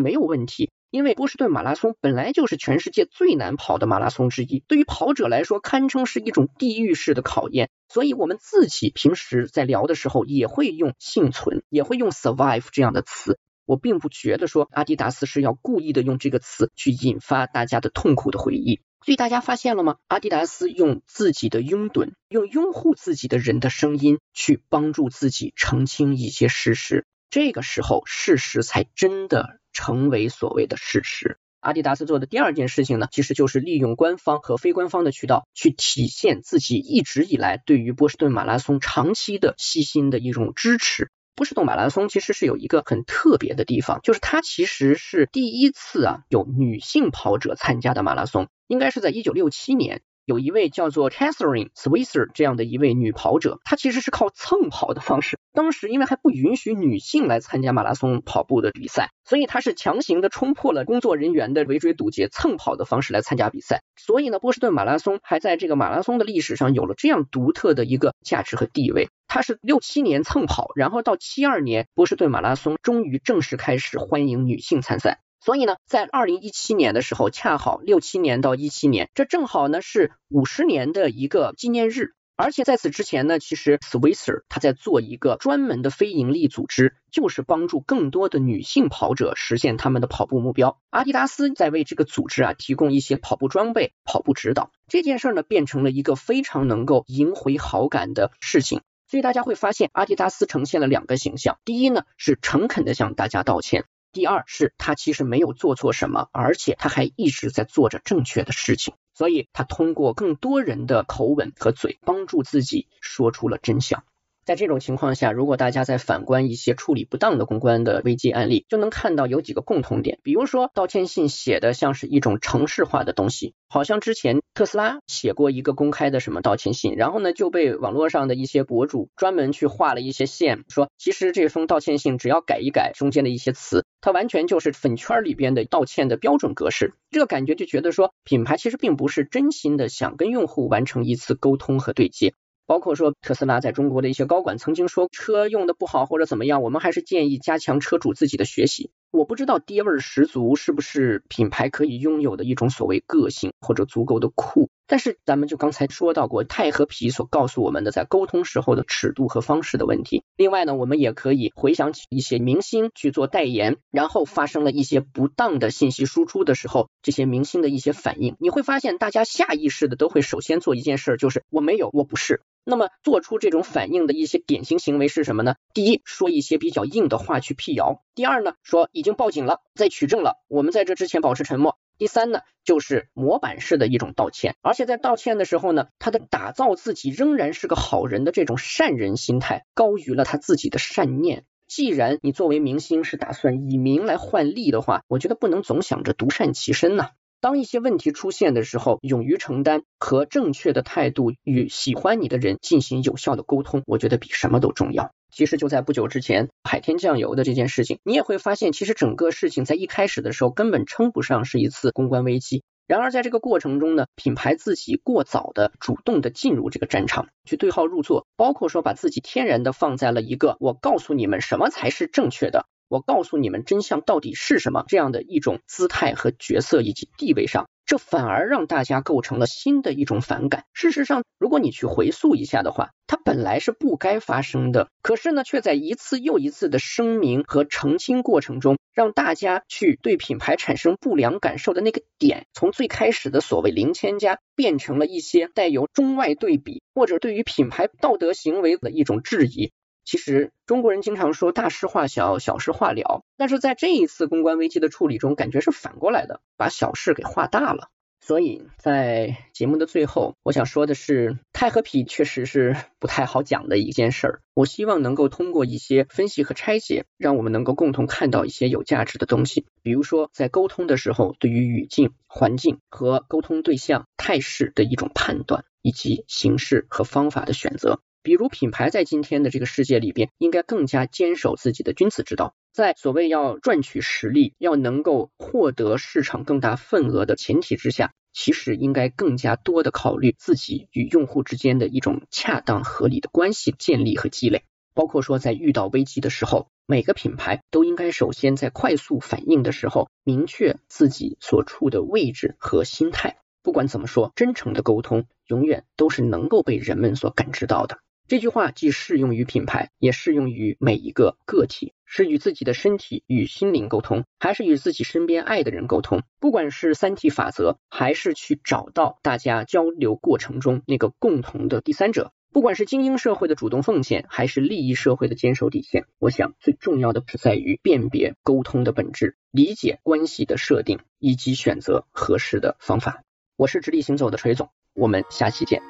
[0.00, 7.70] 没有问题，因为波士顿马拉松本来就是全世界最难跑的马拉松之一，对于跑者来说，堪称是一种地狱式的考验。
[7.88, 13.38] 所以，我们自己平时在聊的时候，也会用幸存，也会用 survive 这样的词。
[13.70, 18.80] 我并不觉得说阿迪达斯是要故意的用这个词去引发大家的痛苦的回忆。
[19.06, 19.94] 所以大家发现了吗？
[20.08, 31.38] 阿迪达斯用自己的拥趸，用拥护自己的人的声音去帮助自己澄清一些事实，这个时候事实才真的成为所谓的事实。
[31.60, 41.12] 阿迪达斯做的第二件事情呢，其实就是利用官方和非官方的渠道去体现自己一直以来对于波士顿马拉松长期的细心的一种支持。
[41.40, 48.48] 波士顿马拉松其实是有一个很特别的地方，就是它其实是第一次啊有女性跑者参加的马拉松。
[48.66, 55.40] 应该是在一九六七年，有一位叫做 Catherine Switzer 这样的一位女跑者，她其实是靠蹭跑的方式。
[55.52, 63.82] 当时因为还不允许女性来参加马拉松跑步的比赛，所以她是强行的冲破了工作人员的围追堵截，蹭跑的方式来参加比赛。
[63.96, 69.08] 所以呢，波士顿马拉松还在这个马拉松的历史上有了这样独特的一个价值和地位。
[69.26, 75.18] 她是六七年蹭跑，然后到七二年，波士顿马拉松终于正式开始欢迎女性参赛。
[75.40, 82.12] 所以呢，在二零一七年的时候，恰好六七年到一七年，这正好呢是五十年的一个纪念日。
[82.36, 90.78] 而且在此之前呢，其实 Switzer 他在做一个专门的非盈利组织，就是帮助更多的女性跑者实现他们的跑步目标。
[90.88, 94.70] 阿迪达斯在为这个组织啊提供一些跑步装备、跑步指导。
[94.88, 98.80] 这件事呢，变成了一个非常能够赢回好感的事情。
[99.06, 103.84] 所以大家会发现，阿迪达斯呈现了两个形象：第一呢，是诚恳的向大家道歉。
[104.12, 114.04] 第二是他其实没有做错什么，而且他还一直在做着正确的事情，所以他通过更多人的口吻和嘴，帮助自己说出了真相。
[114.44, 120.18] 在这种情况下，如果大家再反观一些处理不当的公关的危机案例，就能看到有几个共同点。
[120.22, 136.94] 比如说，道歉信写的像是一种程式化的东西，好像之前特斯拉写过一个公开的什么道歉信，然后呢就被网络上的一些博主专门去画了一些线，说其实这封道歉信只要改一改中间的一些词，它完全就是粉圈里边的道歉的标准格式。
[137.10, 142.32] 这个感觉就觉得说，品牌其实并不是真心的想跟用户完成一次沟通和对接。
[142.70, 148.92] 包括说特斯拉在中国的一些高管曾经说车用的不好或者怎么样，我们还是建议加强车主自己的学习。
[149.10, 154.70] 我不知道爹味儿十足是不是品牌可以拥有的一种所谓个性或者足够的酷。
[154.90, 160.24] 但是咱们就刚才说到过太和皮所告诉我们的在沟通时候的尺度和方式的问题。
[160.34, 172.42] 另外呢，我们也可以回想起一些明星去做代言，然后发生了一些不当的信息输出的时候，这些明星的一些反应，你会发现大家下意识的都会首先做一件事，就是我没有，我不是。
[172.64, 175.54] 那么做出这种反应的一些典型行为是什么呢？
[175.72, 191.44] 第一，说一些比较硬的话去辟谣；第二呢，说已经报警了，在取证了，我们在这之前保持沉默；第三呢，就是模板式的一种道歉，而且在道歉的时候呢，他的打造自己仍然是个好人的这种善人心态高于了他自己的善念。
[191.68, 197.10] 既然你作为明星是打算以名来换利的话，我觉得不能总想着独善其身呐。
[197.40, 205.12] 当一些问题出现的时候，勇于承担和正确的态度与喜欢你的人进行有效的沟通，我觉得比什么都重要。
[205.32, 212.62] 其实就在不久之前，海天酱油的这件事情，你也会发现，其实整个事情在一开始的时候根本称不上是一次公关危机。
[212.86, 222.66] 然而在这个过程中呢，品牌自己过早的主动的进入这个战场，去对号入座，包括说把自己天然的放在了一个我告诉你们什么才是正确的。
[222.90, 224.82] 我告诉你们真相到底是什么？
[224.88, 230.64] 这样的一种姿态和角色以及地位上，这反而让大家构成了新的一种反感。
[230.72, 249.70] 事实上，如果你去回溯一下的话，它本来是不该发生的，可是呢，却在一次又一次的声明和澄清过程中，让大家去对品牌产生不良感受的那个点，从最开始的所谓零千家，变成了一些带有中外对比，或者对于品牌道德行为的一种质疑。
[250.10, 257.90] 其实中国人经常说大事化小，小事化了，但是在这一次公关危机的处理中，感觉是反过来的，把小事给化大了。
[258.20, 264.40] 所以在节目的最后，我想说的是，钛和皮确实是不太好讲的一件事儿。
[264.52, 269.64] 我希望能够通过一些分析和拆解，让我们能够共同看到一些有价值的东西。
[269.84, 278.00] 比如说，在沟通的时候，对于语境、环境和沟通对象态势的一种判断，以及形式和方法的选择。
[278.22, 294.64] 比如品牌在今天的这个世界里边，应该更加坚守自己的君子之道，在所谓要赚取实力、要能够获得市场更大份额的前提之下，其实应该更加多的考虑自己与用户之间的一种恰当合理的关系建立和积累。
[294.92, 303.38] 包括说在遇到危机的时候，每个品牌都应该首先在快速反应的时候，明确自己所处的位置和心态。
[303.62, 307.98] 不管怎么说，真诚的沟通永远都是能够被人们所感知到的。
[308.30, 311.94] 这句话既适用于品牌，也适用于每一个个体。
[312.04, 316.22] 是与自己的身体与心灵沟通，还是与自己身边爱的人沟通？
[316.38, 333.24] 不管是三体法则，还是去找到大家交流过程中那个共同的第三者，不管是精英社会的主动奉献，还是利益社会的坚守底线，我想最重要的是在于辨别沟通的本质，理解关系的设定，以及选择合适的方法。
[333.56, 335.89] 我是直立行走的锤总，我们下期见。